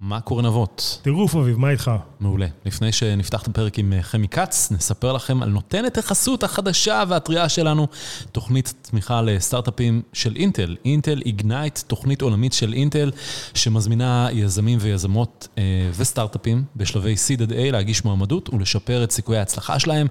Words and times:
מה 0.00 0.20
קורה 0.20 0.42
נבות? 0.42 0.98
טירוף 1.02 1.34
אביב, 1.34 1.58
מה 1.58 1.70
איתך? 1.70 1.90
מעולה. 2.20 2.46
לפני 2.64 2.92
שנפתח 2.92 3.42
את 3.42 3.48
הפרק 3.48 3.78
עם 3.78 3.92
אה, 3.92 4.02
חמי 4.02 4.28
כץ, 4.28 4.70
נספר 4.70 5.12
לכם 5.12 5.42
על 5.42 5.48
נותנת 5.48 5.98
החסות 5.98 6.42
החדשה 6.42 7.02
והטריה 7.08 7.48
שלנו, 7.48 7.86
תוכנית 8.32 8.79
תמיכה 8.90 9.22
לסטארט-אפים 9.22 10.02
של 10.12 10.36
אינטל. 10.36 10.76
אינטל 10.84 11.22
איגנייט, 11.26 11.78
תוכנית 11.86 12.22
עולמית 12.22 12.52
של 12.52 12.72
אינטל, 12.72 13.10
שמזמינה 13.54 14.28
יזמים 14.32 14.78
ויזמות 14.80 15.48
אה, 15.58 15.62
וסטארט-אפים 15.96 16.64
בשלבי 16.76 17.14
seed 17.14 17.42
עד 17.42 17.52
A 17.52 17.54
להגיש 17.72 18.04
מועמדות 18.04 18.54
ולשפר 18.54 19.04
את 19.04 19.10
סיכויי 19.10 19.38
ההצלחה 19.38 19.78
שלהם. 19.78 20.06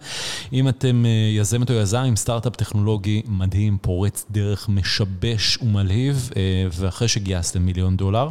אם 0.53 0.67
אתם 0.67 1.05
אה, 1.05 1.09
יזמת 1.37 1.69
או 1.69 1.75
יזם 1.75 1.97
עם 1.97 2.15
סטארט-אפ 2.15 2.55
טכנולוגי 2.55 3.21
מדהים, 3.27 3.77
פורץ 3.81 4.25
דרך, 4.31 4.69
משבש 4.69 5.57
ומלהיב, 5.61 6.29
ואחרי 6.73 7.07
שגייסתם 7.07 7.65
מיליון 7.65 7.97
דולר, 7.97 8.29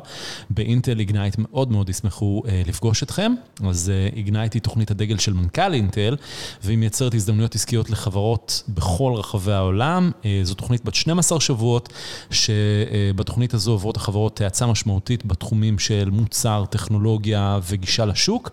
באינטל 0.51 0.99
Ignite 0.99 1.35
מאוד 1.39 1.73
מאוד 1.73 1.89
ישמחו 1.89 2.43
אה, 2.45 2.69
לפגוש 2.69 3.03
אתכם. 3.03 3.35
אז 3.69 3.93
Ignite 4.17 4.53
אה, 4.53 4.55
היא 4.55 4.63
תוכנית 4.63 4.91
הדגל 4.91 5.19
של 5.19 5.33
מנכ"ל 5.33 5.75
אינטל, 5.75 6.17
והיא 6.63 6.79
מייצרת 6.79 7.15
הזדמנויות 7.15 7.55
עסקיות 7.55 7.91
לחברות 7.91 8.63
בכל 8.69 9.13
רחבי 9.17 9.53
העולם. 9.53 10.11
אה, 10.23 10.27
זו 10.43 10.55
תוכנית 10.55 10.85
בת 10.85 10.95
12 10.95 11.41
שבועות, 11.41 11.93
שבתוכנית 12.31 13.55
הזו 13.55 13.71
עוברות 13.71 13.97
החברות 13.97 14.41
האצה 14.41 14.67
משמעותית 14.67 15.27
בתחומים 15.27 15.79
של 15.79 16.09
מוצר, 16.13 16.65
טכנולוגיה 16.71 17.59
וגישה 17.69 18.05
לשוק. 18.05 18.51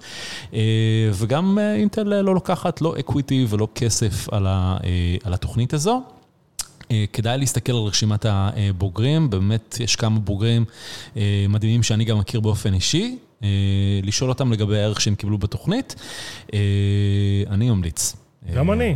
אה, 0.52 0.56
וגם 1.14 1.58
אה, 1.58 1.80
אינטל 1.80 2.22
לא 2.22 2.34
לוקחת 2.34 2.82
לא 2.82 2.96
equity 3.00 3.46
ולא 3.50 3.68
כסף 3.76 4.30
על, 4.32 4.48
ה, 4.48 4.78
על 5.24 5.34
התוכנית 5.34 5.74
הזו. 5.74 6.02
אה, 6.92 7.06
כדאי 7.14 7.38
להסתכל 7.38 7.72
על 7.72 7.78
רשימת 7.78 8.26
הבוגרים, 8.30 9.30
באמת 9.30 9.78
יש 9.80 9.96
כמה 9.96 10.20
בוגרים 10.20 10.66
אה, 11.18 11.46
מדהימים 11.50 11.84
שאני 11.84 12.06
גם 12.06 12.18
מכיר 12.18 12.40
באופן 12.40 12.74
אישי, 12.74 13.18
אה, 13.44 13.50
לשאול 14.04 14.30
אותם 14.30 14.52
לגבי 14.52 14.78
הערך 14.78 15.02
שהם 15.02 15.16
קיבלו 15.16 15.38
בתוכנית. 15.38 15.96
אני 17.50 17.70
ממליץ. 17.70 18.16
גם 18.56 18.72
אני. 18.72 18.96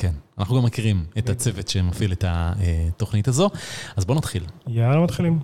כן, 0.00 0.12
אנחנו 0.38 0.56
גם 0.56 0.64
מכירים 0.64 1.04
את 1.18 1.30
הצוות 1.30 1.68
שמפעיל 1.68 2.12
את 2.12 2.24
התוכנית 2.28 3.28
הזו, 3.28 3.50
אז 3.96 4.04
בואו 4.04 4.18
נתחיל. 4.18 4.44
יאללה, 4.66 5.00
מתחילים. 5.00 5.38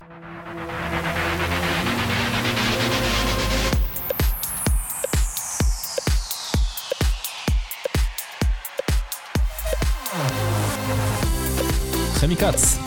חמי 12.14 12.36
כץ, 12.36 12.78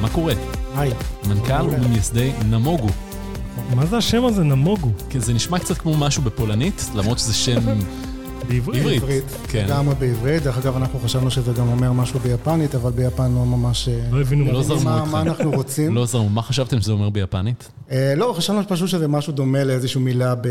מה 0.00 0.08
קורה? 0.08 0.34
היי. 0.76 0.90
מנכ"ל 1.28 1.66
ומייסדי 1.70 2.32
נמוגו. 2.44 2.88
מה 3.74 3.86
זה 3.86 3.96
השם 3.96 4.24
הזה, 4.24 4.42
נמוגו? 4.44 4.90
כי 5.10 5.20
זה 5.20 5.32
נשמע 5.32 5.58
קצת 5.58 5.78
כמו 5.78 5.96
משהו 5.96 6.22
בפולנית, 6.22 6.90
למרות 6.94 7.18
שזה 7.18 7.34
שם... 7.34 7.60
בעברית. 8.48 8.82
בעברית, 8.82 9.24
כן. 9.48 9.64
לגמרי 9.66 9.94
בעברית. 9.94 10.42
דרך 10.42 10.58
אגב, 10.58 10.76
אנחנו 10.76 10.98
חשבנו 10.98 11.30
שזה 11.30 11.52
גם 11.52 11.68
אומר 11.68 11.92
משהו 11.92 12.20
ביפנית, 12.20 12.74
אבל 12.74 12.90
ביפן 12.90 13.32
לא 13.32 13.44
ממש... 13.44 13.88
אה, 13.88 14.08
לא 14.10 14.20
הבינו 14.20 14.44
לא 14.44 14.62
מה, 14.84 15.04
מה 15.04 15.20
אנחנו 15.20 15.50
רוצים. 15.50 15.94
לא 15.94 16.06
זרמו, 16.06 16.28
מה 16.28 16.42
חשבתם 16.42 16.80
שזה 16.80 16.92
אומר 16.92 17.10
ביפנית? 17.10 17.68
אה, 17.90 18.14
לא, 18.16 18.34
חשבנו 18.36 18.62
פשוט 18.68 18.88
שזה 18.88 19.08
משהו 19.08 19.32
דומה 19.32 19.64
לאיזושהי 19.64 20.00
מילה 20.00 20.34
ב, 20.34 20.48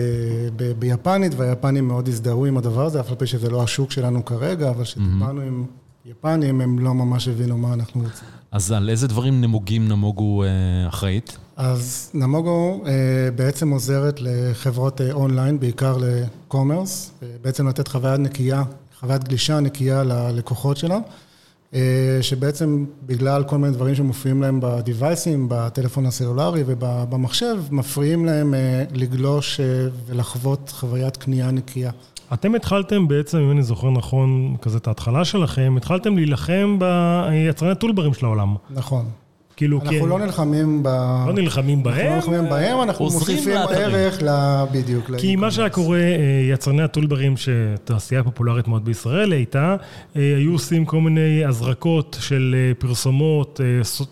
ב, 0.55 0.71
ביפנית, 0.79 1.31
והיפנים 1.37 1.87
מאוד 1.87 2.07
הזדהו 2.07 2.45
עם 2.45 2.57
הדבר 2.57 2.85
הזה, 2.85 2.99
אף 2.99 3.09
על 3.09 3.15
פי 3.15 3.27
שזה 3.27 3.49
לא 3.49 3.63
השוק 3.63 3.91
שלנו 3.91 4.25
כרגע, 4.25 4.69
אבל 4.69 4.83
כשטיפלנו 4.83 5.41
עם 5.41 5.65
יפנים, 6.05 6.61
הם 6.61 6.79
לא 6.79 6.93
ממש 6.93 7.27
הבינו 7.27 7.57
מה 7.57 7.73
אנחנו 7.73 8.01
רוצים. 8.01 8.27
אז 8.51 8.71
על 8.71 8.89
איזה 8.89 9.07
דברים 9.07 9.41
נמוגים 9.41 9.87
נמוגו 9.87 10.43
אה, 10.43 10.49
אחראית? 10.87 11.37
אז 11.57 12.11
נמוגו 12.13 12.83
אה, 12.85 12.91
בעצם 13.35 13.69
עוזרת 13.69 14.19
לחברות 14.21 15.01
אה, 15.01 15.11
אונליין, 15.11 15.59
בעיקר 15.59 15.97
לקומרס, 15.99 17.11
בעצם 17.41 17.67
לתת 17.67 17.87
חוויית 17.87 18.19
נקייה, 18.19 18.63
חוויית 18.99 19.23
גלישה 19.23 19.59
נקייה 19.59 20.03
ללקוחות 20.03 20.77
שלה, 20.77 20.97
שבעצם 22.21 22.85
בגלל 23.05 23.43
כל 23.43 23.57
מיני 23.57 23.73
דברים 23.73 23.95
שמופיעים 23.95 24.41
להם 24.41 24.59
בדיווייסים, 24.61 25.45
בטלפון 25.49 26.05
הסלולרי 26.05 26.63
ובמחשב, 26.65 27.55
מפריעים 27.71 28.25
להם 28.25 28.53
לגלוש 28.93 29.59
ולחוות 30.05 30.69
חוויית 30.69 31.17
קנייה 31.17 31.51
נקייה. 31.51 31.91
אתם 32.33 32.55
התחלתם 32.55 33.07
בעצם, 33.07 33.37
אם 33.37 33.51
אני 33.51 33.63
זוכר 33.63 33.91
נכון, 33.91 34.55
כזה 34.61 34.77
את 34.77 34.87
ההתחלה 34.87 35.25
שלכם, 35.25 35.73
התחלתם 35.77 36.15
להילחם 36.15 36.79
ביצרני 36.79 37.75
טולברים 37.75 38.13
של 38.13 38.25
העולם. 38.25 38.55
נכון. 38.69 39.05
כאילו, 39.55 39.79
אנחנו 39.81 39.99
כן. 39.99 40.05
לא 40.09 40.19
נלחמים 40.19 40.83
ב... 40.83 40.87
לא 41.27 41.33
נלחמים 41.33 41.83
בהם. 41.83 42.13
אנחנו 42.13 42.31
לא 42.31 42.37
נלחמים 42.37 42.49
בהם, 42.49 42.81
אנחנו 42.81 43.05
מוסיפים 43.05 43.57
ערך 43.57 44.21
ל... 44.21 44.29
בדיוק. 44.71 45.11
כי 45.17 45.35
מה 45.35 45.51
שהיה 45.51 45.69
קורה, 45.69 45.97
אה, 45.97 46.47
יצרני 46.49 46.83
הטולברים, 46.83 47.33
שתעשייה 47.37 48.23
פופולרית 48.23 48.67
מאוד 48.67 48.85
בישראל 48.85 49.31
הייתה, 49.31 49.75
אה, 50.15 50.35
היו 50.37 50.51
עושים 50.51 50.85
כל 50.85 51.01
מיני 51.01 51.45
הזרקות 51.45 52.17
של 52.19 52.55
אה, 52.57 52.73
פרסומות, 52.73 53.59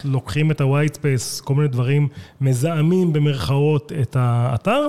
לוקחים 0.03 0.51
את 0.51 0.61
ה-white 0.61 0.95
space, 0.95 1.43
כל 1.43 1.55
מיני 1.55 1.67
דברים 1.67 2.07
מזהמים 2.41 3.13
במרכאות 3.13 3.91
את 4.01 4.15
האתר, 4.19 4.87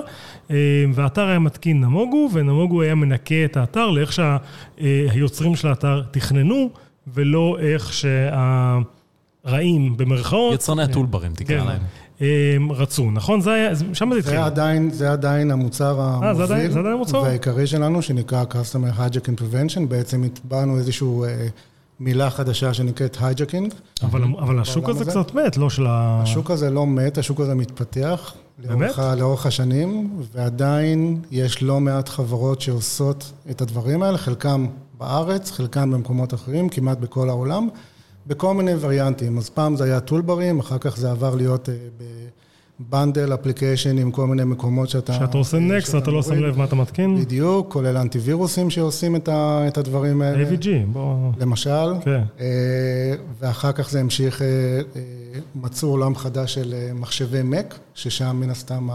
והאתר 0.93 1.27
היה 1.27 1.39
מתקין 1.39 1.81
Namogoo, 1.81 2.29
ו 2.33 2.39
Namogoo 2.39 2.81
היה 2.81 2.95
מנקה 2.95 3.45
את 3.45 3.57
האתר 3.57 3.89
לאיך 3.89 4.13
שהיוצרים 4.13 5.55
של 5.55 5.67
האתר 5.67 6.01
תכננו, 6.11 6.69
ולא 7.07 7.57
איך 7.59 7.93
שה... 7.93 8.79
רעים, 9.45 9.97
במרכאות. 9.97 10.53
יצרני 10.53 10.85
כן. 10.85 10.91
הטולברים, 10.91 11.33
תקרא 11.33 11.59
כן. 11.59 11.65
להם. 11.67 11.81
רצו, 12.71 13.11
נכון? 13.11 13.41
זה 13.41 13.53
היה, 13.53 13.75
שם 13.93 14.09
זה 14.13 14.19
התחיל. 14.19 14.37
עדיין, 14.37 14.89
זה 14.91 15.11
עדיין 15.11 15.51
המוצר 15.51 15.99
אה, 15.99 16.29
המוביל 16.29 16.71
והעיקרי 17.13 17.67
שלנו, 17.67 18.01
שנקרא 18.01 18.43
Customer 18.49 18.99
Hijacking 18.99 19.41
Prevention. 19.41 19.85
בעצם 19.87 20.23
הטבענו 20.23 20.77
איזושהי 20.77 21.07
אה, 21.07 21.47
מילה 21.99 22.29
חדשה 22.29 22.73
שנקראת 22.73 23.17
hijacking. 23.21 23.73
אבל, 24.03 24.23
אבל 24.39 24.59
השוק 24.59 24.89
הזה 24.89 25.05
קצת 25.05 25.35
מת, 25.35 25.57
לא 25.57 25.69
של 25.69 25.87
ה... 25.87 26.21
השוק 26.23 26.51
הזה 26.51 26.69
לא 26.69 26.87
מת, 26.87 27.17
השוק 27.17 27.39
הזה 27.39 27.55
מתפתח. 27.55 28.33
באמת? 28.59 28.97
לאורך, 28.97 28.99
לאורך 29.17 29.45
השנים, 29.45 30.19
ועדיין 30.33 31.21
יש 31.31 31.63
לא 31.63 31.79
מעט 31.79 32.09
חברות 32.09 32.61
שעושות 32.61 33.31
את 33.51 33.61
הדברים 33.61 34.03
האלה, 34.03 34.17
חלקם 34.17 34.67
בארץ, 34.97 35.51
חלקם 35.51 35.91
במקומות 35.91 36.33
אחרים, 36.33 36.69
כמעט 36.69 36.97
בכל 36.97 37.29
העולם. 37.29 37.67
בכל 38.27 38.53
מיני 38.53 38.71
וריאנטים. 38.79 39.37
אז 39.37 39.49
פעם 39.49 39.75
זה 39.75 39.83
היה 39.83 39.99
טולברים, 39.99 40.59
אחר 40.59 40.77
כך 40.77 40.97
זה 40.97 41.11
עבר 41.11 41.35
להיות 41.35 41.69
אה, 41.69 41.75
בבנדל 42.79 43.33
אפליקיישן 43.33 43.97
עם 43.97 44.11
כל 44.11 44.27
מיני 44.27 44.43
מקומות 44.43 44.89
שאתה... 44.89 45.13
כשאתה 45.13 45.37
עושה 45.37 45.59
נקסט 45.59 45.93
ואתה 45.93 46.11
לא 46.11 46.23
שם 46.23 46.33
לב 46.33 46.57
מה 46.57 46.63
אתה 46.63 46.75
מתקין? 46.75 47.19
בדיוק, 47.19 47.73
כולל 47.73 47.97
אנטיווירוסים 47.97 48.69
שעושים 48.69 49.15
את, 49.15 49.27
ה, 49.27 49.67
את 49.67 49.77
הדברים 49.77 50.21
האלה. 50.21 50.49
AVG, 50.49 50.67
בוא... 50.91 51.31
למשל. 51.39 51.93
כן. 52.03 52.21
אה, 52.39 52.45
ואחר 53.39 53.71
כך 53.71 53.89
זה 53.89 53.99
המשיך, 53.99 54.41
אה, 54.41 54.47
מצאו 55.55 55.89
עולם 55.89 56.15
חדש 56.15 56.53
של 56.53 56.73
מחשבי 56.93 57.41
Mac, 57.41 57.75
ששם 57.93 58.35
מן 58.39 58.49
הסתם 58.49 58.87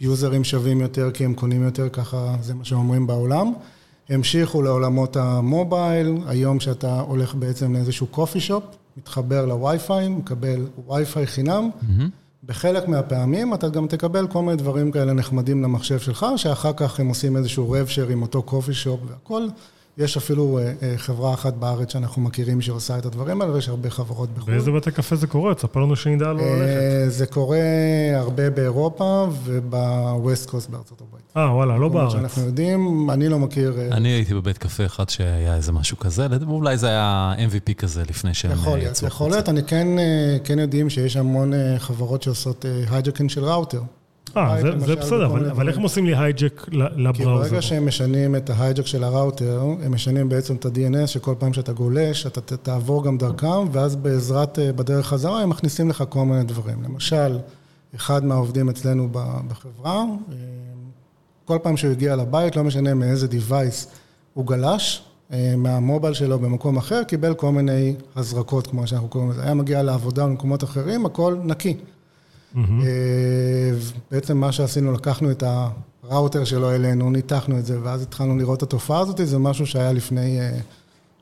היוזרים 0.00 0.44
שווים 0.44 0.80
יותר 0.80 1.10
כי 1.10 1.24
הם 1.24 1.34
קונים 1.34 1.62
יותר, 1.62 1.88
ככה 1.88 2.36
זה 2.40 2.54
מה 2.54 2.64
שאומרים 2.64 3.06
בעולם. 3.06 3.52
המשיכו 4.08 4.62
לעולמות 4.62 5.16
המובייל, 5.16 6.16
היום 6.26 6.60
שאתה 6.60 7.00
הולך 7.00 7.34
בעצם 7.34 7.74
לאיזשהו 7.74 8.06
קופי 8.06 8.40
שופ, 8.40 8.64
מתחבר 8.96 9.46
לווי-פיי, 9.46 10.08
מקבל 10.08 10.66
ווי-פיי 10.86 11.26
חינם, 11.26 11.70
mm-hmm. 11.80 12.02
בחלק 12.44 12.88
מהפעמים 12.88 13.54
אתה 13.54 13.68
גם 13.68 13.86
תקבל 13.86 14.26
כל 14.26 14.42
מיני 14.42 14.56
דברים 14.56 14.90
כאלה 14.90 15.12
נחמדים 15.12 15.62
למחשב 15.62 15.98
שלך, 15.98 16.26
שאחר 16.36 16.72
כך 16.76 17.00
הם 17.00 17.08
עושים 17.08 17.36
איזשהו 17.36 17.70
רב-שר 17.70 18.08
עם 18.08 18.22
אותו 18.22 18.42
קופי 18.42 18.74
שופ 18.74 19.00
והכל. 19.08 19.46
יש 19.98 20.16
אפילו 20.16 20.58
אה, 20.58 20.72
אה, 20.82 20.94
חברה 20.96 21.34
אחת 21.34 21.54
בארץ 21.54 21.92
שאנחנו 21.92 22.22
מכירים 22.22 22.60
שעושה 22.60 22.98
את 22.98 23.06
הדברים 23.06 23.42
האלה, 23.42 23.52
ויש 23.52 23.68
הרבה 23.68 23.90
חברות 23.90 24.28
בחו"ל. 24.34 24.52
באיזה 24.52 24.70
בתי 24.70 24.90
קפה 24.90 25.16
זה 25.16 25.26
קורה? 25.26 25.54
תספר 25.54 25.80
לנו 25.80 25.96
שנדע 25.96 26.32
לא 26.32 26.32
ללכת. 26.32 27.08
זה 27.08 27.26
קורה 27.26 27.58
הרבה 28.14 28.50
באירופה 28.50 29.26
וב 29.44 29.79
West 29.79 30.50
Coast 30.50 30.70
בארצות 30.70 31.00
הברית. 31.00 31.24
אה, 31.36 31.54
וואלה, 31.54 31.76
לא 31.76 31.88
בארץ. 31.88 32.12
שאנחנו 32.12 32.42
יודעים, 32.42 33.10
אני 33.10 33.28
לא 33.28 33.38
מכיר... 33.38 33.74
אה, 33.78 33.88
אני 33.96 34.08
הייתי 34.08 34.34
בבית 34.34 34.58
קפה 34.58 34.86
אחד 34.86 35.08
שהיה 35.08 35.54
איזה 35.54 35.72
משהו 35.72 35.98
כזה, 35.98 36.26
אולי 36.46 36.78
זה 36.78 36.88
היה 36.88 37.34
MVP 37.50 37.74
כזה 37.74 38.02
לפני 38.08 38.34
שהם 38.34 38.50
יצאו. 38.50 38.60
יכול 38.62 38.78
להיות, 38.78 39.02
יכול 39.02 39.30
להיות. 39.30 39.48
אני 39.48 39.62
כן, 39.62 39.88
כן 40.44 40.58
יודעים 40.58 40.90
שיש 40.90 41.16
המון 41.16 41.52
חברות 41.78 42.22
שעושות 42.22 42.64
hijacking 42.90 43.30
של 43.30 43.44
ראוטר. 43.44 43.80
אה, 44.38 44.60
זה, 44.60 44.78
זה 44.78 44.96
בסדר, 44.96 45.26
אבל, 45.26 45.50
אבל 45.50 45.68
איך 45.68 45.76
הם 45.76 45.82
עושים 45.82 46.06
לי 46.06 46.16
הייג'ק 46.16 46.66
לבראוזר? 46.72 47.12
כי 47.12 47.24
ברגע 47.24 47.62
שהם 47.62 47.86
משנים 47.86 48.36
את 48.36 48.50
ההייג'ק 48.50 48.86
של 48.86 49.04
הראוטר, 49.04 49.60
הם 49.82 49.94
משנים 49.94 50.28
בעצם 50.28 50.54
את 50.54 50.64
ה-DNS, 50.64 51.06
שכל 51.06 51.34
פעם 51.38 51.52
שאתה 51.52 51.72
גולש, 51.72 52.26
אתה 52.26 52.56
תעבור 52.56 53.04
גם 53.04 53.18
דרכם, 53.18 53.72
ואז 53.72 53.96
בעזרת, 53.96 54.58
אה, 54.58 54.72
בדרך 54.72 55.06
חזרה, 55.06 55.42
הם 55.42 55.50
מכניסים 55.50 55.88
לך 55.88 56.04
כל 56.08 56.24
מיני 56.24 56.44
דברים. 56.44 56.82
למשל, 56.82 57.38
אחד 57.94 58.24
מהעובדים 58.24 58.68
אצלנו 58.68 59.08
בחברה, 59.48 59.96
אה, 59.98 60.36
כל 61.44 61.58
פעם 61.62 61.76
שהוא 61.76 61.90
הגיע 61.90 62.16
לבית, 62.16 62.56
לא 62.56 62.64
משנה 62.64 62.94
מאיזה 62.94 63.26
device 63.26 63.86
הוא 64.34 64.46
גלש, 64.46 65.02
אה, 65.32 65.54
מהמובייל 65.56 66.14
שלו 66.14 66.38
במקום 66.38 66.76
אחר, 66.76 67.04
קיבל 67.04 67.34
כל 67.34 67.52
מיני 67.52 67.94
הזרקות, 68.16 68.66
כמו 68.66 68.86
שאנחנו 68.86 69.08
קוראים 69.08 69.30
לזה. 69.30 69.42
היה 69.42 69.54
מגיע 69.54 69.82
לעבודה 69.82 70.26
במקומות 70.26 70.64
אחרים, 70.64 71.06
הכל 71.06 71.36
נקי. 71.44 71.76
בעצם 74.10 74.38
מה 74.38 74.52
שעשינו, 74.52 74.92
לקחנו 74.92 75.30
את 75.30 75.42
הראוטר 76.02 76.44
שלו 76.44 76.74
אלינו, 76.74 77.10
ניתחנו 77.10 77.58
את 77.58 77.66
זה, 77.66 77.78
ואז 77.82 78.02
התחלנו 78.02 78.38
לראות 78.38 78.58
את 78.58 78.62
התופעה 78.62 79.00
הזאת, 79.00 79.20
זה 79.24 79.38
משהו 79.38 79.66
שהיה 79.66 79.92
לפני 79.92 80.38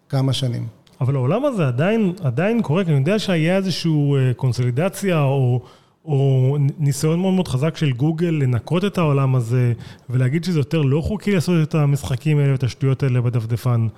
כמה 0.08 0.32
שנים. 0.32 0.66
אבל 1.00 1.14
העולם 1.14 1.44
הזה 1.44 1.66
עדיין, 1.66 2.12
עדיין 2.22 2.62
קורה, 2.62 2.84
כי 2.84 2.90
אני 2.90 2.98
יודע 2.98 3.18
שהיה 3.18 3.56
איזושהי 3.56 3.92
קונסולידציה 4.36 5.22
או, 5.22 5.60
או 6.04 6.56
ניסיון 6.78 7.20
מאוד 7.20 7.34
מאוד 7.34 7.48
חזק 7.48 7.76
של 7.76 7.92
גוגל 7.92 8.26
לנקות 8.26 8.84
את 8.84 8.98
העולם 8.98 9.34
הזה 9.34 9.72
ולהגיד 10.10 10.44
שזה 10.44 10.60
יותר 10.60 10.82
לא 10.82 11.00
חוקי 11.00 11.34
לעשות 11.34 11.68
את 11.68 11.74
המשחקים 11.74 12.38
האלה 12.38 12.52
ואת 12.52 12.62
השטויות 12.62 13.02
האלה 13.02 13.20
בדפדפן. 13.20 13.88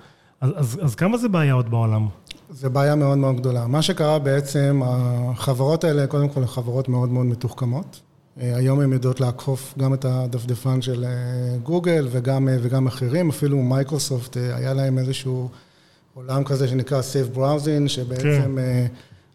אז, 0.41 0.51
אז, 0.55 0.79
אז 0.81 0.95
כמה 0.95 1.17
זה 1.17 1.29
בעיה 1.29 1.53
עוד 1.53 1.71
בעולם? 1.71 2.07
זה 2.49 2.69
בעיה 2.69 2.95
מאוד 2.95 3.17
מאוד 3.17 3.35
גדולה. 3.35 3.67
מה 3.67 3.81
שקרה 3.81 4.19
בעצם, 4.19 4.81
החברות 4.85 5.83
האלה, 5.83 6.07
קודם 6.07 6.29
כל, 6.29 6.39
הן 6.39 6.47
חברות 6.47 6.89
מאוד 6.89 7.09
מאוד 7.09 7.25
מתוחכמות. 7.25 7.99
היום 8.39 8.79
הן 8.79 8.93
יודעות 8.93 9.19
לעקוף 9.19 9.73
גם 9.79 9.93
את 9.93 10.05
הדפדפן 10.05 10.81
של 10.81 11.05
גוגל 11.63 12.07
וגם, 12.11 12.49
וגם 12.61 12.87
אחרים, 12.87 13.29
אפילו 13.29 13.57
מייקרוסופט, 13.57 14.37
היה 14.37 14.73
להם 14.73 14.97
איזשהו 14.97 15.49
עולם 16.13 16.43
כזה 16.43 16.67
שנקרא 16.67 17.01
Safe 17.01 17.37
Browsing, 17.37 17.87
שבעצם 17.87 18.57
כן. 18.57 18.87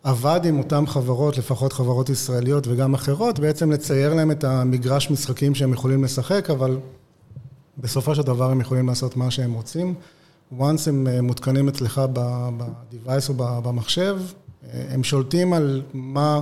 עבד 0.02 0.40
עם 0.44 0.58
אותן 0.58 0.87
חברות, 0.87 1.38
לפחות 1.38 1.72
חברות 1.72 2.08
ישראליות 2.08 2.66
וגם 2.66 2.94
אחרות, 2.94 3.38
בעצם 3.38 3.72
לצייר 3.72 4.14
להם 4.14 4.31
את 4.31 4.44
המגרש 4.44 5.10
משחקים 5.10 5.55
שהם 5.55 5.72
יכולים 5.72 6.05
לשחק, 6.05 6.50
אבל 6.50 6.78
בסופו 7.78 8.14
של 8.14 8.22
דבר 8.22 8.50
הם 8.50 8.60
יכולים 8.60 8.88
לעשות 8.88 9.16
מה 9.16 9.31
שהם 9.31 9.52
רוצים. 9.52 9.94
once 10.58 10.88
הם 10.88 11.06
מותקנים 11.22 11.69
אצלך 11.69 12.02
ב-device 12.12 13.28
או 13.28 13.34
במחשב, 13.62 14.16
הם 14.72 15.05
שולטים 15.05 15.52
על 15.52 15.82
מה 15.94 16.40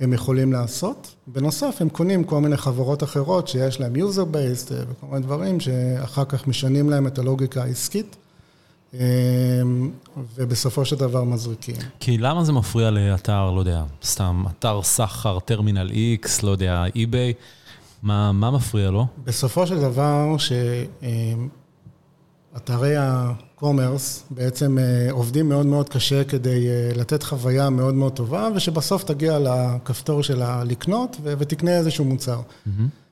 הם 0.00 0.12
יכולים 0.12 0.52
לעשות. 0.52 1.14
בנוסף, 1.26 1.76
הם 1.80 1.88
קונים 1.88 2.24
כל 2.24 2.40
מיני 2.40 2.56
חברות 2.56 3.02
אחרות 3.02 3.48
שיש 3.48 3.80
להם 3.80 3.96
user 3.96 4.34
based 4.34 4.72
וכל 4.72 5.06
מיני 5.06 5.20
דברים 5.20 5.60
שאחר 5.60 6.24
כך 6.24 6.46
משנים 6.46 6.90
להם 6.90 7.06
את 7.06 7.18
הלוגיקה 7.18 7.62
העסקית. 7.62 8.16
ובסופו 10.34 10.84
של 10.84 10.96
דבר 10.96 11.24
מזריקים. 11.24 11.76
כי 12.00 12.18
למה 12.18 12.44
זה 12.44 12.52
מפריע 12.52 12.90
לאתר, 12.90 13.50
לא 13.50 13.60
יודע, 13.60 13.84
סתם, 14.04 14.44
אתר 14.50 14.82
סחר, 14.82 15.38
טרמינל 15.38 15.90
X, 16.22 16.28
לא 16.42 16.50
יודע, 16.50 16.84
eBay, 16.94 17.34
מה, 18.02 18.32
מה 18.32 18.50
מפריע 18.50 18.90
לו? 18.90 19.06
בסופו 19.24 19.66
של 19.66 19.80
דבר, 19.80 20.36
שאתרי 22.54 22.94
ה-commerce 23.62 24.34
בעצם 24.34 24.78
עובדים 25.10 25.48
מאוד 25.48 25.66
מאוד 25.66 25.88
קשה 25.88 26.24
כדי 26.24 26.66
לתת 26.96 27.22
חוויה 27.22 27.70
מאוד 27.70 27.94
מאוד 27.94 28.12
טובה, 28.12 28.48
ושבסוף 28.54 29.04
תגיע 29.04 29.38
לכפתור 29.38 30.22
של 30.22 30.42
הלקנות 30.42 31.16
ותקנה 31.22 31.76
איזשהו 31.78 32.04
מוצר. 32.04 32.40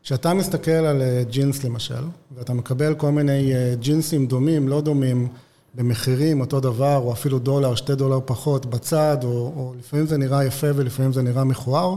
כשאתה 0.02 0.34
מסתכל 0.34 0.70
על 0.70 1.02
ג'ינס 1.30 1.64
למשל, 1.64 2.04
ואתה 2.36 2.54
מקבל 2.54 2.94
כל 2.94 3.10
מיני 3.10 3.52
ג'ינסים 3.80 4.26
דומים, 4.26 4.68
לא 4.68 4.80
דומים, 4.80 5.28
במחירים 5.74 6.40
אותו 6.40 6.60
דבר, 6.60 6.96
או 6.96 7.12
אפילו 7.12 7.38
דולר, 7.38 7.74
שתי 7.74 7.94
דולר 7.94 8.18
פחות 8.24 8.66
בצד, 8.66 9.16
או, 9.24 9.30
או 9.30 9.74
לפעמים 9.78 10.06
זה 10.06 10.18
נראה 10.18 10.44
יפה 10.44 10.66
ולפעמים 10.74 11.12
זה 11.12 11.22
נראה 11.22 11.44
מכוער. 11.44 11.96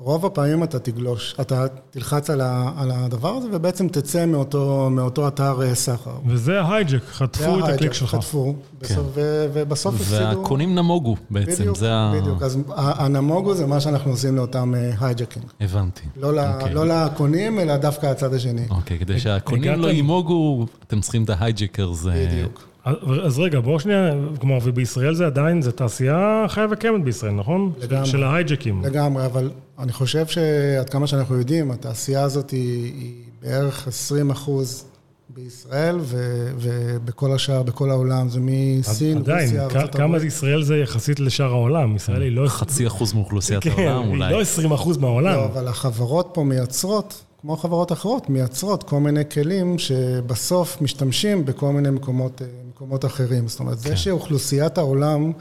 רוב 0.00 0.26
הפעמים 0.26 0.62
אתה 0.64 0.78
תגלוש, 0.78 1.34
אתה 1.40 1.66
תלחץ 1.90 2.30
על, 2.30 2.40
ה, 2.40 2.72
על 2.76 2.90
הדבר 2.90 3.28
הזה 3.28 3.48
ובעצם 3.52 3.88
תצא 3.88 4.26
מאותו, 4.26 4.88
מאותו 4.90 5.28
אתר 5.28 5.74
סחר. 5.74 6.10
וזה 6.26 6.60
ההייג'ק, 6.60 7.02
חטפו 7.04 7.58
את 7.58 7.64
הקליק 7.64 7.92
שלך. 7.92 8.14
חטפו, 8.14 8.54
כן. 8.54 8.86
בסוף, 8.86 9.06
ו, 9.14 9.46
ובסוף 9.52 9.94
הפסידו... 9.94 10.24
והקונים 10.24 10.74
נמוגו 10.74 11.16
בעצם, 11.30 11.62
בדיוק, 11.62 11.76
זה 11.76 11.92
ה... 11.92 12.12
בדיוק, 12.20 12.42
אז 12.42 12.58
הנמוגו 12.76 13.54
זה 13.54 13.66
מה 13.66 13.80
שאנחנו 13.80 14.10
עושים 14.10 14.36
לאותם 14.36 14.74
הייג'קים. 15.00 15.42
הבנתי. 15.60 16.02
לא, 16.16 16.30
okay. 16.30 16.68
לא 16.68 16.86
לקונים, 16.88 17.60
אלא 17.60 17.76
דווקא 17.76 18.06
הצד 18.06 18.34
השני. 18.34 18.66
אוקיי, 18.70 18.96
okay, 18.96 19.00
כדי 19.00 19.20
שהקונים 19.20 19.80
לא 19.80 19.92
ימוגו, 19.92 20.66
אתם 20.86 21.00
צריכים 21.00 21.24
את 21.24 21.30
ה 21.30 21.37
hijackers. 21.37 22.04
בדיוק. 22.04 22.67
אז 22.84 23.38
רגע, 23.38 23.60
בואו 23.60 23.80
שנייה, 23.80 24.12
כלומר, 24.40 24.58
ובישראל 24.62 25.14
זה 25.14 25.26
עדיין, 25.26 25.62
זה 25.62 25.72
תעשייה 25.72 26.46
חיה 26.48 26.66
וקיימת 26.70 27.04
בישראל, 27.04 27.32
נכון? 27.32 27.72
לגמרי. 27.80 28.06
של 28.06 28.22
ההייג'קים. 28.22 28.84
לגמרי, 28.84 29.26
אבל 29.26 29.50
אני 29.78 29.92
חושב 29.92 30.26
שעד 30.26 30.90
כמה 30.90 31.06
שאנחנו 31.06 31.38
יודעים, 31.38 31.70
התעשייה 31.70 32.22
הזאת 32.22 32.50
היא, 32.50 32.92
היא 32.94 33.14
בערך 33.42 33.88
20 33.88 34.30
אחוז 34.30 34.84
בישראל, 35.30 35.96
ו, 36.00 36.48
ובכל 36.58 37.32
השאר, 37.32 37.62
בכל 37.62 37.90
העולם, 37.90 38.28
זה 38.28 38.40
מסין, 38.42 39.18
רוסיה, 39.18 39.64
ארצות 39.64 39.76
הברית. 39.76 39.94
כמה 39.94 40.18
ישראל 40.18 40.62
זה 40.62 40.76
יחסית 40.76 41.20
לשאר 41.20 41.50
העולם? 41.52 41.96
ישראל 41.96 42.22
היא 42.22 42.32
לא... 42.32 42.48
חצי 42.48 42.86
אחוז 42.86 43.12
מאוכלוסיית 43.12 43.66
העולם 43.66 44.08
אולי. 44.08 44.24
היא 44.24 44.32
לא 44.32 44.40
20 44.40 44.72
אחוז 44.72 44.96
מהעולם. 44.96 45.34
לא, 45.34 45.44
אבל 45.44 45.68
החברות 45.68 46.30
פה 46.34 46.44
מייצרות 46.44 47.24
כמו 47.40 47.56
חברות 47.56 47.92
אחרות, 47.92 48.30
מייצרות 48.30 48.82
כל 48.82 49.00
מיני 49.00 49.22
כלים 49.32 49.78
שבסוף 49.78 50.82
משתמשים 50.82 51.44
בכל 51.44 51.72
מיני 51.72 51.90
מקומות, 51.90 52.42
מקומות 52.78 53.04
אחרים. 53.04 53.48
זאת 53.48 53.60
אומרת, 53.60 53.78
כן. 53.80 53.88
זה 53.90 53.96
שאוכלוסיית 53.96 54.78
העולם, 54.78 55.32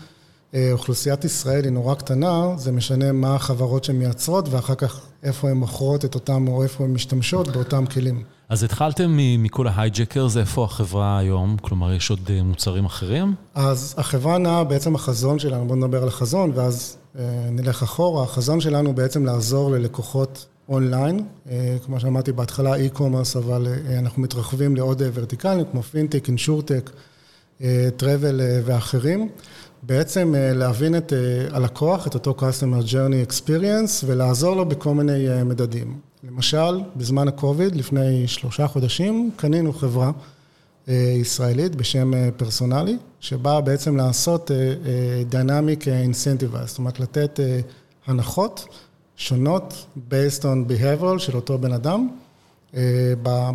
אוכלוסיית 0.71 1.25
ישראל 1.25 1.63
היא 1.63 1.71
נורא 1.71 1.95
קטנה, 1.95 2.57
זה 2.57 2.71
משנה 2.71 3.11
מה 3.11 3.35
החברות 3.35 3.83
שמייצרות 3.83 4.49
ואחר 4.49 4.75
כך 4.75 5.01
איפה 5.23 5.49
הן 5.49 5.57
מוכרות 5.57 6.05
את 6.05 6.15
אותם, 6.15 6.47
או 6.47 6.63
איפה 6.63 6.83
הן 6.83 6.93
משתמשות 6.93 7.47
באותם 7.47 7.85
כלים. 7.85 8.23
אז 8.49 8.63
התחלתם 8.63 9.17
מכל 9.39 9.67
ההייג'קרס, 9.67 10.37
איפה 10.37 10.63
החברה 10.63 11.17
היום? 11.17 11.57
כלומר, 11.61 11.93
יש 11.93 12.09
עוד 12.09 12.29
מוצרים 12.43 12.85
אחרים? 12.85 13.33
אז 13.55 13.95
החברה 13.97 14.37
נעה, 14.37 14.63
בעצם 14.63 14.95
החזון 14.95 15.39
שלנו, 15.39 15.67
בואו 15.67 15.79
נדבר 15.79 16.01
על 16.01 16.07
החזון 16.07 16.51
ואז 16.55 16.97
נלך 17.51 17.83
אחורה. 17.83 18.23
החזון 18.23 18.61
שלנו 18.61 18.93
בעצם 18.93 19.25
לעזור 19.25 19.71
ללקוחות 19.71 20.45
אונליין, 20.69 21.25
כמו 21.85 21.99
שאמרתי 21.99 22.31
בהתחלה, 22.31 22.75
e-commerce, 22.75 23.37
אבל 23.37 23.67
אנחנו 23.97 24.21
מתרחבים 24.21 24.75
לעוד 24.75 25.01
ורטיקלים, 25.13 25.65
כמו 25.71 25.83
פינטק, 25.83 26.27
אינשורטק, 26.27 26.89
טראבל 27.97 28.41
ואחרים. 28.65 29.29
בעצם 29.83 30.33
להבין 30.37 30.95
את 30.97 31.13
הלקוח, 31.51 32.07
את 32.07 32.13
אותו 32.13 32.35
customer 32.39 32.83
journey 32.91 33.31
experience, 33.31 34.03
ולעזור 34.05 34.55
לו 34.55 34.65
בכל 34.65 34.93
מיני 34.93 35.43
מדדים. 35.45 35.97
למשל, 36.23 36.81
בזמן 36.95 37.27
הקוביד, 37.27 37.75
לפני 37.75 38.27
שלושה 38.27 38.67
חודשים, 38.67 39.31
קנינו 39.35 39.73
חברה 39.73 40.11
ישראלית 40.87 41.75
בשם 41.75 42.11
פרסונלי, 42.37 42.97
שבאה 43.19 43.61
בעצם 43.61 43.97
לעשות 43.97 44.51
dynamic 45.31 45.83
incentive, 45.83 46.57
זאת 46.65 46.77
אומרת, 46.77 46.99
לתת 46.99 47.39
הנחות. 48.07 48.67
שונות 49.19 49.85
based 50.09 50.41
on 50.41 50.71
behavioral 50.71 51.19
של 51.19 51.35
אותו 51.35 51.57
בן 51.57 51.71
אדם 51.73 52.09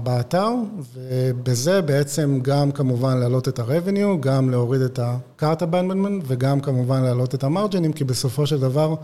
באתר, 0.02 0.48
ובזה 0.94 1.82
בעצם 1.82 2.38
גם 2.42 2.72
כמובן 2.72 3.16
להעלות 3.18 3.48
את 3.48 3.58
ה-revenue, 3.58 4.16
גם 4.20 4.50
להוריד 4.50 4.80
את 4.80 4.98
ה-cart 4.98 5.60
abandonment 5.60 6.22
וגם 6.26 6.60
כמובן 6.60 7.02
להעלות 7.02 7.34
את 7.34 7.44
המרג'ינים, 7.44 7.92
כי 7.92 8.04
בסופו 8.04 8.46
של 8.46 8.60
דבר 8.60 8.94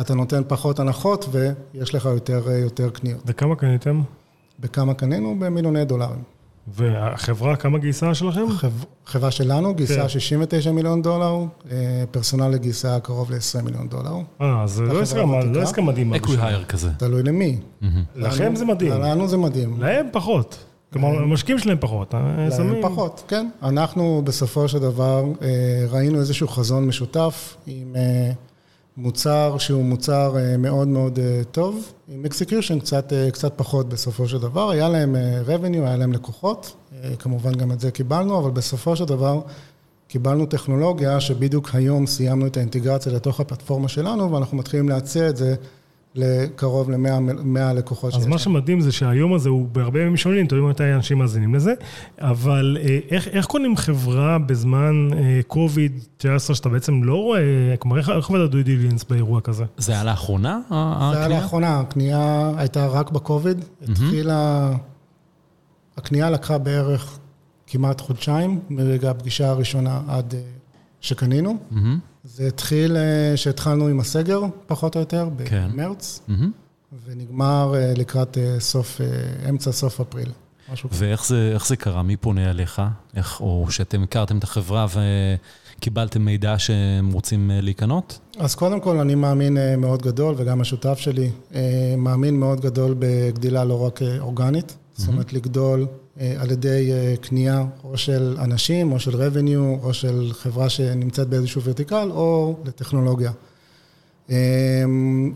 אתה 0.00 0.14
נותן 0.14 0.42
פחות 0.48 0.80
הנחות 0.80 1.28
ויש 1.30 1.94
לך 1.94 2.04
יותר, 2.04 2.50
יותר 2.50 2.90
קניות. 2.90 3.20
וכמה 3.26 3.56
קניתם? 3.56 4.00
בכמה 4.60 4.94
קנינו? 4.94 5.36
במיליוני 5.38 5.84
דולרים. 5.84 6.22
והחברה, 6.68 7.56
כמה 7.56 7.78
גייסה 7.78 8.14
שלכם? 8.14 8.44
החברה 9.06 9.30
שלנו 9.30 9.74
גייסה 9.74 10.08
69 10.08 10.72
מיליון 10.72 11.02
דולר, 11.02 11.44
Personali 12.10 12.56
גייסה 12.56 13.00
קרוב 13.00 13.30
ל-20 13.30 13.62
מיליון 13.62 13.88
דולר. 13.88 14.16
אה, 14.40 14.62
אז 14.62 14.80
לא 14.80 15.62
עסקה 15.62 15.82
מדהימה. 15.82 16.16
acqui-hire 16.16 16.64
כזה. 16.64 16.90
תלוי 16.96 17.22
למי. 17.22 17.58
לכם 18.16 18.56
זה 18.56 18.64
מדהים. 18.64 18.92
לנו 18.92 19.28
זה 19.28 19.36
מדהים. 19.36 19.80
להם 19.80 20.06
פחות. 20.12 20.64
כלומר, 20.92 21.08
המשקיעים 21.08 21.58
שלהם 21.58 21.76
פחות. 21.80 22.14
להם 22.14 22.82
פחות, 22.82 23.22
כן. 23.28 23.48
אנחנו 23.62 24.22
בסופו 24.24 24.68
של 24.68 24.78
דבר 24.78 25.24
ראינו 25.90 26.18
איזשהו 26.18 26.48
חזון 26.48 26.86
משותף 26.86 27.56
עם... 27.66 27.94
מוצר 28.96 29.58
שהוא 29.58 29.84
מוצר 29.84 30.36
מאוד 30.58 30.88
מאוד 30.88 31.18
טוב, 31.50 31.92
עם 32.08 32.24
execution 32.24 32.80
קצת, 32.80 33.12
קצת 33.32 33.52
פחות 33.56 33.88
בסופו 33.88 34.28
של 34.28 34.38
דבר, 34.38 34.70
היה 34.70 34.88
להם 34.88 35.16
revenue, 35.46 35.86
היה 35.86 35.96
להם 35.96 36.12
לקוחות, 36.12 36.76
כמובן 37.18 37.54
גם 37.54 37.72
את 37.72 37.80
זה 37.80 37.90
קיבלנו, 37.90 38.38
אבל 38.38 38.50
בסופו 38.50 38.96
של 38.96 39.04
דבר 39.04 39.40
קיבלנו 40.08 40.46
טכנולוגיה 40.46 41.20
שבדיוק 41.20 41.70
היום 41.72 42.06
סיימנו 42.06 42.46
את 42.46 42.56
האינטגרציה 42.56 43.12
לתוך 43.12 43.40
הפלטפורמה 43.40 43.88
שלנו, 43.88 44.32
ואנחנו 44.32 44.56
מתחילים 44.56 44.88
להציע 44.88 45.28
את 45.28 45.36
זה 45.36 45.54
לקרוב 46.14 46.90
ל-100 46.90 47.72
לקוחות. 47.74 48.14
אז 48.14 48.26
מה 48.26 48.38
שמדהים 48.38 48.80
זה 48.80 48.92
שהיום 48.92 49.34
הזה 49.34 49.48
הוא 49.48 49.68
בהרבה 49.72 50.00
ימים 50.00 50.16
שונים, 50.16 50.46
תראו 50.46 50.68
מתי 50.68 50.92
אנשים 50.94 51.18
מאזינים 51.18 51.54
לזה, 51.54 51.74
אבל 52.18 52.76
איך, 53.10 53.28
איך 53.28 53.46
קונים 53.46 53.76
חברה 53.76 54.38
בזמן 54.38 55.08
קוביד-19 55.46 56.54
שאתה 56.54 56.68
בעצם 56.68 57.04
לא 57.04 57.14
רואה, 57.14 57.74
כלומר, 57.78 57.98
איך 57.98 58.28
עובד 58.28 58.40
הדוי 58.40 58.62
דיליאנס 58.62 59.04
באירוע 59.04 59.40
כזה? 59.40 59.64
זה 59.76 59.92
היה 59.92 60.04
לאחרונה, 60.04 60.60
הקנייה? 60.70 61.10
זה 61.12 61.18
היה 61.18 61.28
לאחרונה, 61.28 61.80
הקנייה 61.80 62.52
הייתה 62.56 62.86
רק 62.86 63.10
בקוביד, 63.10 63.64
התחילה, 63.88 64.72
הקנייה 65.96 66.30
לקחה 66.30 66.58
בערך 66.58 67.18
כמעט 67.66 68.00
חודשיים, 68.00 68.60
מרגע 68.70 69.10
הפגישה 69.10 69.48
הראשונה 69.48 70.00
עד 70.08 70.34
שקנינו. 71.00 71.58
זה 72.24 72.46
התחיל, 72.46 72.96
שהתחלנו 73.36 73.86
עם 73.88 74.00
הסגר, 74.00 74.40
פחות 74.66 74.94
או 74.94 75.00
יותר, 75.00 75.28
כן. 75.44 75.68
במרץ, 75.72 76.20
מהמם. 76.28 76.50
ונגמר 77.04 77.74
לקראת 77.96 78.38
סוף, 78.58 79.00
אמצע 79.48 79.72
סוף 79.72 80.00
אפריל. 80.00 80.28
משהו. 80.72 80.88
ואיך 80.92 81.26
זה, 81.26 81.56
זה 81.66 81.76
קרה? 81.76 82.02
מי 82.02 82.16
פונה 82.16 82.50
אליך? 82.50 82.82
איך, 83.16 83.40
או 83.40 83.66
שאתם 83.70 84.02
הכרתם 84.02 84.38
את 84.38 84.44
החברה 84.44 84.86
וקיבלתם 85.78 86.24
מידע 86.24 86.58
שהם 86.58 87.12
רוצים 87.12 87.50
אה, 87.50 87.60
להיקנות? 87.60 88.18
אז 88.38 88.54
קודם 88.54 88.80
כל, 88.80 88.98
אני 88.98 89.14
מאמין 89.14 89.58
אה, 89.58 89.76
מאוד 89.76 90.02
גדול, 90.02 90.34
וגם 90.38 90.60
השותף 90.60 90.98
שלי 90.98 91.30
אה, 91.54 91.94
מאמין 91.98 92.40
מאוד 92.40 92.60
גדול 92.60 92.94
בגדילה 92.98 93.64
לא 93.64 93.86
רק 93.86 94.02
אה, 94.02 94.18
אורגנית, 94.18 94.76
זאת 94.96 95.08
אומרת, 95.08 95.32
לגדול 95.32 95.86
אה, 96.20 96.34
על 96.38 96.50
ידי 96.50 96.92
אה, 96.92 97.14
קנייה 97.20 97.64
או 97.84 97.98
של 97.98 98.36
אנשים, 98.38 98.92
או 98.92 99.00
של 99.00 99.10
revenue, 99.10 99.84
או 99.84 99.94
של 99.94 100.30
חברה 100.32 100.68
שנמצאת 100.68 101.28
באיזשהו 101.28 101.62
ורטיקל, 101.62 102.08
או 102.10 102.56
לטכנולוגיה. 102.64 103.32
אה, 104.30 104.84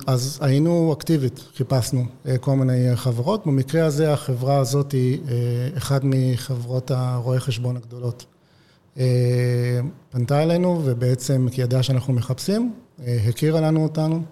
אז 0.07 0.39
היינו 0.43 0.93
אקטיבית, 0.93 1.45
חיפשנו 1.57 2.05
אה, 2.27 2.39
כל 2.39 2.57
מיני 2.57 2.97
חברות. 2.97 3.47
במקרה 3.47 3.87
הזה, 3.87 4.13
החברה 4.13 4.59
הזאת 4.59 4.93
היא 4.93 5.19
אחת 5.77 6.01
מחברות 6.05 6.91
הרואי 6.91 7.41
חשבון 7.41 7.77
הגדולות. 7.77 8.27
פנתה 10.11 10.43
אלינו, 10.43 10.83
ובעצם, 10.85 11.47
כי 11.53 11.63
ידעה 11.63 11.83
שאנחנו 11.83 12.13
מחפשים, 12.13 12.73
הכירה 13.29 13.61
לנו 13.61 13.83
אותנו. 13.83 14.23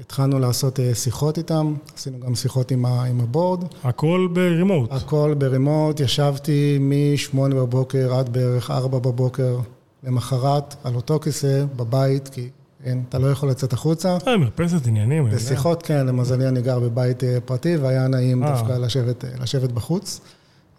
התחלנו 0.00 0.38
לעשות 0.38 0.80
אה, 0.80 0.94
שיחות 0.94 1.38
איתם, 1.38 1.74
עשינו 1.96 2.20
גם 2.20 2.34
שיחות 2.34 2.70
עם 2.70 2.84
ה- 2.84 3.04
עם 3.04 3.20
הבורד. 3.20 3.64
הכל 3.84 4.28
ברימוט. 4.32 4.92
הכל 4.92 5.34
ברימוט, 5.38 6.00
ישבתי 6.00 6.78
מ-8 6.80 7.36
בבוקר 7.54 8.14
עד 8.14 8.32
בערך 8.32 8.70
4 8.70 8.98
בבוקר 8.98 9.58
למחרת, 10.04 10.74
על 10.84 10.94
אותו 10.94 11.18
כיסא, 11.20 11.64
בבית, 11.76 12.28
כי 12.28 12.48
אין, 12.84 13.02
אתה 13.08 13.18
לא 13.18 13.26
יכול 13.26 13.48
לצאת 13.50 13.72
החוצה. 13.72 14.16
אה, 14.26 14.36
מרפסת 14.36 14.86
עניינים. 14.86 15.30
בשיחות, 15.30 15.82
כן, 15.82 16.06
למזלי 16.06 16.48
אני 16.48 16.62
גר 16.62 16.80
בבית 16.80 17.24
אה, 17.24 17.38
פרטי, 17.44 17.76
והיה 17.76 18.08
נעים 18.08 18.44
אה. 18.44 18.50
דווקא 18.50 18.72
לשבת, 18.72 19.24
לשבת 19.40 19.72
בחוץ. 19.72 20.20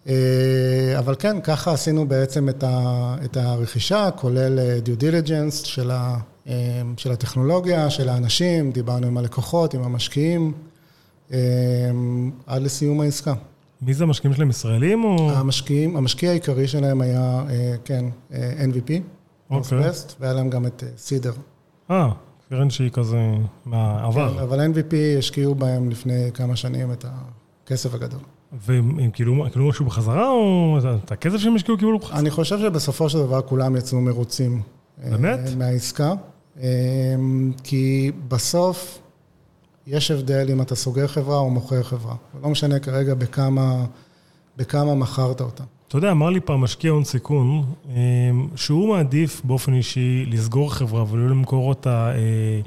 אה, 0.08 0.98
אבל 0.98 1.14
כן, 1.18 1.40
ככה 1.40 1.72
עשינו 1.72 2.08
בעצם 2.08 2.48
את, 2.48 3.36
הרכישה, 3.36 4.10
כולל 4.16 4.58
אה, 4.58 4.78
due 4.84 5.00
diligence 5.00 5.66
של, 5.66 5.90
אה, 5.90 6.16
של 6.96 7.12
הטכנולוגיה, 7.12 7.90
של 7.90 8.08
האנשים, 8.08 8.72
דיברנו 8.72 9.06
עם 9.06 9.18
הלקוחות, 9.18 9.74
עם 9.74 9.82
המשקיעים, 9.82 10.52
עד 12.46 12.62
לסיום 12.62 13.00
העסקה. 13.00 13.34
מי 13.82 13.94
זה 13.94 14.04
המשקיעים 14.04 14.34
שלהם, 14.34 14.50
ישראלים 14.50 15.04
או... 15.04 15.30
המשקיעים, 15.30 15.96
המשקיע 15.96 16.30
העיקרי 16.30 16.68
שלהם 16.68 17.00
היה, 17.00 17.44
כן, 17.84 18.04
NVP, 18.30 18.92
אוקיי. 19.50 19.78
Northwest, 19.78 20.12
והיה 20.20 20.32
להם 20.32 20.50
גם 20.50 20.66
את 20.66 20.84
סידר. 20.96 21.32
אה, 21.90 22.08
קרן 22.50 22.70
שהיא 22.70 22.90
כזה 22.90 23.18
מהעבר. 23.66 24.34
כן, 24.34 24.38
אבל 24.38 24.66
NVP 24.66 24.94
השקיעו 25.18 25.54
בהם 25.54 25.90
לפני 25.90 26.30
כמה 26.34 26.56
שנים 26.56 26.92
את 26.92 27.04
הכסף 27.64 27.94
הגדול. 27.94 28.20
והם 28.52 29.10
כאילו 29.12 29.46
קיבלו 29.52 29.68
משהו 29.68 29.84
בחזרה, 29.84 30.30
או 30.30 30.78
את 31.04 31.12
הכסף 31.12 31.36
שהם 31.36 31.54
השקיעו 31.54 31.78
קיבלו 31.78 31.98
בחזרה? 31.98 32.18
אני 32.18 32.30
חושב 32.30 32.58
שבסופו 32.58 33.10
של 33.10 33.18
דבר 33.18 33.42
כולם 33.42 33.76
יצאו 33.76 34.00
מרוצים. 34.00 34.62
אה, 35.04 35.10
באמת? 35.10 35.40
מהעסקה. 35.56 36.12
אה, 36.60 37.14
כי 37.64 38.10
בסוף 38.28 38.98
יש 39.86 40.10
הבדל 40.10 40.46
אם 40.52 40.62
אתה 40.62 40.74
סוגר 40.74 41.06
חברה 41.06 41.38
או 41.38 41.50
מוכר 41.50 41.82
חברה. 41.82 42.14
לא 42.42 42.48
משנה 42.48 42.78
כרגע 42.78 43.14
בכמה, 43.14 43.84
בכמה 44.56 44.94
מכרת 44.94 45.40
אותה. 45.40 45.64
אתה 45.88 45.98
יודע, 45.98 46.10
אמר 46.10 46.30
לי 46.30 46.40
פעם 46.40 46.60
משקיע 46.60 46.90
הון 46.90 47.04
סיכון, 47.04 47.64
אה, 47.88 47.94
שהוא 48.56 48.88
מעדיף 48.88 49.40
באופן 49.44 49.74
אישי 49.74 50.24
לסגור 50.26 50.74
חברה 50.74 51.04
ולא 51.10 51.28
למכור 51.28 51.68
אותה 51.68 52.12
אה, 52.14 52.60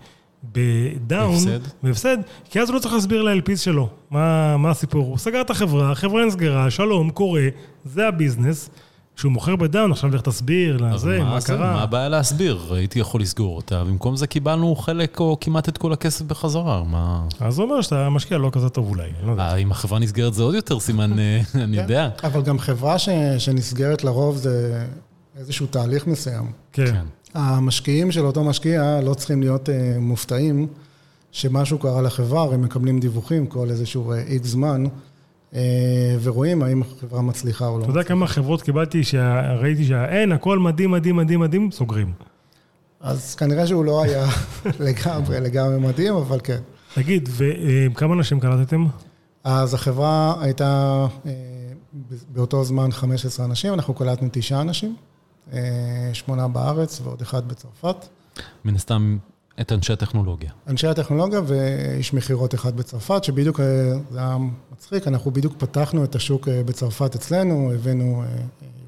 ב 0.51 0.67
down, 0.67 1.43
בהפסד. 1.83 2.17
כי 2.49 2.59
אז 2.59 2.69
הוא 2.69 2.75
לא 2.75 2.79
צריך 2.79 2.93
להסביר 2.93 3.21
ל-LPs 3.21 3.57
שלו 3.57 3.89
מה, 4.11 4.57
מה 4.57 4.69
הסיפור. 4.69 5.05
הוא 5.05 5.17
סגר 5.17 5.41
את 5.41 5.49
החברה, 5.49 5.91
החברה 5.91 6.25
נסגרה, 6.25 6.71
שלום, 6.71 7.09
קורה, 7.09 7.47
זה 7.85 8.07
ה 8.07 8.14
business. 8.14 8.69
כשהוא 9.15 9.31
מוכר 9.31 9.55
ב 9.55 9.61
down, 9.61 9.91
עכשיו 9.91 10.15
לך 10.15 10.21
תסביר 10.21 10.75
לזה, 10.75 10.85
מה 10.85 10.97
זה? 10.97 11.19
מה 11.23 11.41
קרה. 11.41 11.81
הבעיה 11.81 12.09
להסביר? 12.09 12.73
הייתי 12.73 12.99
יכול 12.99 13.21
לסגור 13.21 13.55
אותה, 13.55 13.83
במקום 13.83 14.15
זה 14.15 14.27
קיבלנו 14.27 14.75
חלק 14.75 15.19
או 15.19 15.37
כמעט 15.41 15.69
את 15.69 15.77
כל 15.77 15.93
הכסף 15.93 16.25
בחזרה. 16.25 16.83
מה... 16.83 17.27
אז 17.39 17.59
הוא 17.59 17.65
אומר 17.69 17.81
שאתה 17.81 18.09
משקיע 18.09 18.37
לא 18.37 18.49
כזה 18.53 18.69
טוב 18.69 18.89
אולי, 18.89 19.09
לא 19.25 19.31
יודע. 19.31 19.43
אה, 19.43 19.55
אם 19.55 19.71
החברה 19.71 19.99
נסגרת 19.99 20.33
זה 20.33 20.43
עוד 20.43 20.55
יותר 20.55 20.79
סימן, 20.79 21.19
אה, 21.19 21.41
אני 21.63 21.77
יודע. 21.77 22.09
אבל 22.23 22.41
גם 22.41 22.59
חברה 22.59 22.99
ש, 22.99 23.09
שנסגרת 23.37 24.03
לרוב 24.03 24.37
זה 24.37 24.85
איזשהו 25.37 25.67
תהליך 25.67 26.07
מסוים. 26.07 26.51
כן. 26.73 26.95
המשקיעים 27.35 28.11
של 28.11 28.25
אותו 28.25 28.43
משקיע 28.43 28.99
לא 29.03 29.13
צריכים 29.13 29.41
להיות 29.41 29.69
אה, 29.69 29.95
מופתעים 29.99 30.67
שמשהו 31.31 31.77
קרה 31.79 32.01
לחברה, 32.01 32.41
הרי 32.41 32.57
מקבלים 32.57 32.99
דיווחים 32.99 33.47
כל 33.47 33.69
איזשהו 33.69 34.13
איקס 34.13 34.47
זמן, 34.47 34.83
אה, 35.53 36.15
ורואים 36.23 36.63
האם 36.63 36.81
החברה 36.81 37.21
מצליחה 37.21 37.67
או 37.67 37.79
לא. 37.79 37.83
אתה 37.83 37.91
יודע 37.91 38.03
כמה 38.03 38.27
חברות 38.27 38.61
קיבלתי 38.61 39.03
שראיתי 39.03 39.85
שאין, 39.85 40.31
הכל 40.31 40.59
מדהים, 40.59 40.91
מדהים, 40.91 41.15
מדהים, 41.15 41.39
מדהים, 41.39 41.71
סוגרים. 41.71 42.11
אז 42.99 43.35
כנראה 43.35 43.67
שהוא 43.67 43.85
לא 43.85 44.03
היה 44.03 44.25
לגמרי, 44.87 45.39
לגמרי 45.39 45.79
מדהים, 45.79 46.13
אבל 46.13 46.39
כן. 46.43 46.59
תגיד, 46.93 47.29
וכמה 47.31 48.13
אנשים 48.13 48.39
קלטתם? 48.39 48.85
אז 49.43 49.73
החברה 49.73 50.35
הייתה 50.41 51.05
אה, 51.25 51.31
באותו 52.33 52.63
זמן 52.63 52.91
15 52.91 53.45
אנשים, 53.45 53.73
אנחנו 53.73 53.93
קלטנו 53.93 54.27
תשעה 54.31 54.61
אנשים, 54.61 54.89
אה, 54.89 54.95
שמונה 56.13 56.47
בארץ 56.47 57.01
ועוד 57.03 57.21
אחד 57.21 57.47
בצרפת. 57.47 58.07
מן 58.65 58.75
הסתם, 58.75 59.17
את 59.61 59.71
אנשי 59.71 59.93
הטכנולוגיה. 59.93 60.49
אנשי 60.67 60.87
הטכנולוגיה 60.87 61.41
ואיש 61.47 62.13
מכירות 62.13 62.55
אחד 62.55 62.77
בצרפת, 62.77 63.23
שבדיוק, 63.23 63.59
אה, 63.59 63.65
זה 64.11 64.19
היה 64.19 64.37
מצחיק, 64.71 65.07
אנחנו 65.07 65.31
בדיוק 65.31 65.53
פתחנו 65.57 66.03
את 66.03 66.15
השוק 66.15 66.47
אה, 66.47 66.63
בצרפת 66.63 67.15
אצלנו, 67.15 67.71
הבאנו 67.73 68.23
אה, 68.23 68.27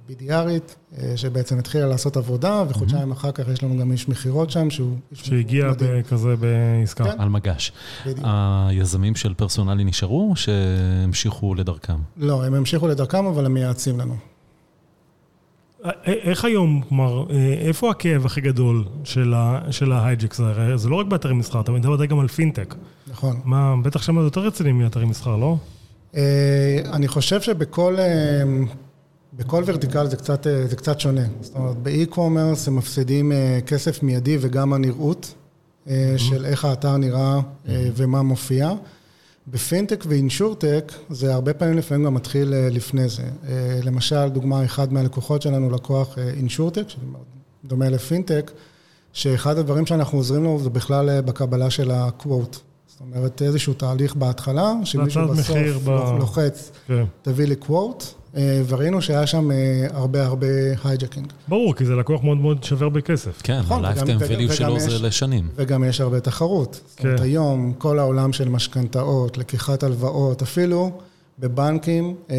BDRית, 0.09 0.97
אה, 0.97 1.17
שבעצם 1.17 1.59
התחילה 1.59 1.85
לעשות 1.85 2.17
עבודה, 2.17 2.63
וחודשיים 2.69 3.11
אחר 3.11 3.31
כך 3.31 3.47
יש 3.47 3.63
לנו 3.63 3.77
גם 3.79 3.91
איש 3.91 4.09
מכירות 4.09 4.49
שם, 4.49 4.69
שהוא 4.69 4.97
שהגיע. 5.13 5.71
ב- 5.79 6.01
כזה 6.01 6.35
בעסקה. 6.35 7.03
כן. 7.03 7.21
על 7.21 7.29
מגש. 7.29 7.71
בדיוק. 8.05 8.25
היזמים 8.69 9.15
של 9.15 9.33
פרסונלי 9.33 9.83
נשארו, 9.83 10.29
או 10.29 10.35
שהמשיכו 10.35 11.55
לדרכם? 11.55 11.97
לא, 12.17 12.45
הם 12.45 12.53
המשיכו 12.53 12.87
לדרכם, 12.87 13.25
אבל 13.25 13.45
הם 13.45 13.53
מייעצים 13.53 13.99
לנו. 13.99 14.15
איך 16.05 16.45
היום, 16.45 16.81
כלומר, 16.89 17.25
איפה 17.61 17.91
הכאב 17.91 18.25
הכי 18.25 18.41
גדול 18.41 18.83
של 19.03 19.33
ה- 19.33 19.61
של 19.71 19.91
ה 19.91 19.97
hijacks? 19.97 20.41
זה 20.75 20.89
לא 20.89 20.95
רק 20.95 21.05
באתרי 21.05 21.33
מסחר, 21.33 21.61
אתה 21.61 21.71
מדבר 21.71 22.05
גם 22.05 22.19
על 22.19 22.27
פינטק. 22.27 22.75
נכון. 23.07 23.39
מה, 23.45 23.75
בטח 23.83 24.01
שם 24.01 24.19
זה 24.19 24.25
יותר 24.25 24.41
רציני 24.41 24.71
מאתרי 24.71 25.05
מסחר, 25.05 25.35
לא? 25.35 25.57
אני 26.93 27.07
חושב 27.07 27.41
שבכל 27.41 27.97
בכל 29.33 29.63
vertical 29.65 30.07
זה 30.07 30.15
קצת, 30.17 30.47
זה 30.69 30.75
קצת 30.75 30.99
שונה. 30.99 31.21
זאת 31.41 31.55
אומרת, 31.55 31.77
ב 31.77 31.86
e-commerce 31.86 32.67
הם 32.67 32.75
מפסידים 32.75 33.31
כסף 33.65 34.03
מיידי 34.03 34.37
וגם 34.41 34.73
הנראות 34.73 35.33
של 36.17 36.45
איך 36.45 36.65
האתר 36.65 36.97
נראה 36.97 37.39
אה, 37.67 37.89
ומה 37.95 38.21
מופיע. 38.21 38.71
בפינטק 39.47 40.03
ו 40.07 40.16
insurtech 40.16 40.91
זה 41.09 41.33
הרבה 41.33 41.53
פעמים 41.53 41.77
לפעמים 41.77 42.05
גם 42.05 42.13
מתחיל 42.13 42.53
אה, 42.53 42.69
לפני 42.71 43.09
זה. 43.09 43.23
אה, 43.47 43.79
למשל, 43.83 44.29
דוגמה, 44.29 44.65
אחד 44.65 44.93
מהלקוחות 44.93 45.41
שלנו, 45.41 45.69
לקוח 45.69 46.17
אה, 46.17 46.29
insurtech, 46.29 46.89
שזה 46.89 47.05
מאוד 47.11 47.23
דומה 47.65 47.89
לפינטק, 47.89 48.51
שאחד 49.13 49.57
הדברים 49.57 49.85
שאנחנו 49.85 50.17
עוזרים 50.17 50.43
לו 50.43 50.59
זה 50.63 50.69
בכלל 50.69 51.21
בקבלה 51.21 51.69
של 51.69 51.91
ה-quote. 51.91 52.57
זאת 52.87 53.01
אומרת, 53.01 53.41
איזשהו 53.41 53.73
תהליך 53.73 54.15
בהתחלה, 54.15 54.73
שמישהו 54.83 55.27
בסוף 55.27 55.57
ב- 55.83 55.89
לוחץ, 56.19 56.71
כן. 56.87 57.03
תביא 57.21 57.45
לי 57.45 57.55
אה, 57.55 58.09
וראינו 58.67 59.01
שהיה 59.01 59.27
שם 59.27 59.51
אה, 59.51 59.55
הרבה 59.93 60.25
הרבה 60.25 60.47
hijacking. 60.83 61.27
ברור, 61.47 61.75
כי 61.75 61.85
זה 61.85 61.95
לקוח 61.95 62.23
מאוד 62.23 62.37
מאוד 62.37 62.63
שווה 62.63 62.89
בכסף. 62.89 63.41
כן, 63.43 63.59
נכון, 63.59 63.85
ה-lifetime 63.85 63.99
value 64.21 64.45
וגם 64.45 64.53
שלו 64.55 64.79
זה 64.79 64.87
יש- 64.91 65.01
לשנים. 65.01 65.47
וגם 65.55 65.83
יש 65.83 66.01
הרבה 66.01 66.19
תחרות. 66.19 66.81
זאת 66.89 66.99
אומרת, 66.99 67.17
כן. 67.17 67.23
היום 67.23 67.73
כל 67.77 67.99
העולם 67.99 68.33
של 68.33 68.49
משכנתאות, 68.49 69.37
לקיחת 69.37 69.83
הלוואות, 69.83 70.41
אפילו 70.41 70.91
בבנקים, 71.39 72.15
אה, 72.29 72.35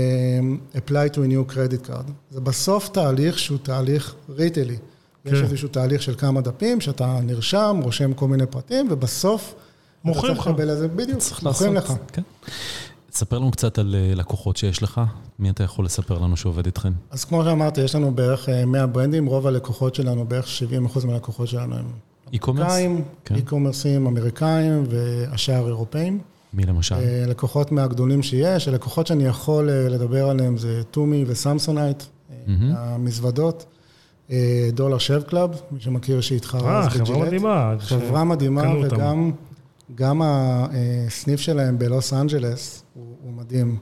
apply 0.75 1.12
to 1.14 1.19
a 1.19 1.31
new 1.33 1.52
credit 1.55 1.88
card. 1.90 2.11
זה 2.31 2.40
בסוף 2.40 2.88
תהליך 2.88 3.38
שהוא 3.38 3.59
תהליך 3.62 4.14
ריטלי. 4.31 4.76
יש 5.25 5.38
כן. 5.38 5.45
איזשהו 5.45 5.69
תהליך 5.69 6.02
של 6.02 6.14
כמה 6.19 6.40
דפים, 6.40 6.81
שאתה 6.81 7.19
נרשם, 7.23 7.81
רושם 7.83 8.12
כל 8.12 8.28
מיני 8.28 8.47
פרטים, 8.47 8.87
ובסוף... 8.90 9.55
אתה 10.02 10.09
מוכרים 10.09 10.35
צריך 10.35 10.47
לך. 10.47 10.52
לקבל 10.52 10.71
איזה, 10.71 10.88
בדיוק, 10.88 11.19
צריך 11.19 11.43
מוכרים 11.43 11.75
לך. 11.75 11.93
כן. 12.12 12.23
ספר 13.19 13.39
לנו 13.39 13.51
קצת 13.51 13.79
על 13.79 13.95
אה, 13.99 14.15
לקוחות 14.15 14.57
שיש 14.57 14.83
לך. 14.83 15.01
מי 15.39 15.51
אתה 15.51 15.65
יכול 15.65 15.85
לספר 15.85 16.19
לנו 16.19 16.37
שעובד 16.37 16.67
איתכם? 16.67 16.93
אז 17.11 17.25
כמו 17.25 17.45
שאמרתי, 17.45 17.81
יש 17.81 17.95
לנו 17.95 18.15
בערך 18.15 18.49
אה, 18.49 18.65
100 18.65 18.87
ברנדים, 18.87 19.27
רוב 19.27 19.47
הלקוחות 19.47 19.95
שלנו, 19.95 20.25
בערך 20.25 20.47
70% 21.03 21.07
מהלקוחות 21.07 21.49
שלנו 21.49 21.77
הם? 21.77 21.85
אמריקאים, 22.49 23.05
כן. 23.25 23.35
אי-קומרסים 23.35 24.07
אמריקאים 24.07 24.85
והשאר 24.91 25.67
אירופאים. 25.67 26.19
מי 26.55 26.67
למשל? 26.67 26.95
אה, 26.95 27.25
לקוחות 27.29 27.73
מהגדולים 27.73 28.23
שיש, 28.23 28.69
הלקוחות 28.69 29.07
שאני 29.07 29.25
יכול 29.25 29.71
אה, 29.71 29.89
לדבר 29.89 30.29
עליהם 30.29 30.57
זה 30.57 30.83
Tumi 30.90 31.25
ו 31.26 31.33
Samsonite, 31.33 32.02
אה, 32.03 32.37
מהמם. 32.47 32.75
המזוודות. 32.77 33.65
Dollar 34.73 34.99
Shave 34.99 35.23
Club, 35.23 35.50
מי 35.71 35.81
שמכיר 35.81 36.21
שהתחרה 36.21 36.81
אה, 36.81 36.87
אז 36.87 36.89
חברה 36.89 37.05
ב 37.05 37.07
Gillette. 37.07 37.26
מדהימה. 37.27 37.75
חברה 37.79 38.25
מדהימה, 38.25 38.63
קנו 38.63 38.85
אותם. 38.85 38.97
וגם 38.97 39.33
גם 39.95 40.23
הסניף 40.25 41.41
שלהם 41.41 41.79
בלוס 41.79 42.13
אנג'לס 42.13 42.83
הוא 42.95 43.08
מדהים. 43.49 43.76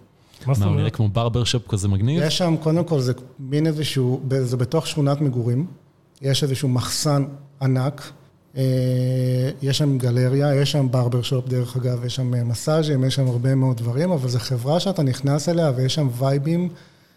מה 0.46 0.54
זאת 0.54 0.62
הוא 0.62 0.70
נראה 0.70 0.80
אומרת? 0.80 0.96
כמו 0.96 1.08
barber 1.08 1.44
shop 1.44 1.68
כזה 1.68 1.88
מגניב? 1.88 2.22
יש 2.22 2.38
שם, 2.38 2.54
קודם 2.62 2.84
כל, 2.84 3.00
זה 3.00 3.12
מין 3.38 3.66
איזשהו, 3.66 4.20
זה 4.42 4.56
בתוך 4.56 4.86
שכונת 4.86 5.20
מגורים, 5.20 5.66
יש 6.22 6.42
איזשהו 6.42 6.68
מחסן 6.68 7.24
ענק, 7.62 8.12
אה, 8.56 8.62
יש 9.62 9.78
שם 9.78 9.98
גלריה, 9.98 10.54
יש 10.54 10.72
שם 10.72 10.90
barber 10.90 11.22
shop, 11.22 11.48
דרך 11.48 11.76
אגב, 11.76 12.04
יש 12.04 12.14
שם 12.14 12.34
אה, 12.34 12.44
מסאז'ים, 12.44 13.04
יש 13.04 13.14
שם 13.14 13.26
הרבה 13.26 13.54
מאוד 13.54 13.76
דברים, 13.76 14.10
אבל 14.10 14.28
זו 14.28 14.38
חברה 14.38 14.80
שאתה 14.80 15.02
נכנס 15.02 15.48
אליה 15.48 15.72
ויש 15.76 15.94
שם 15.94 16.08
וייבים 16.18 16.68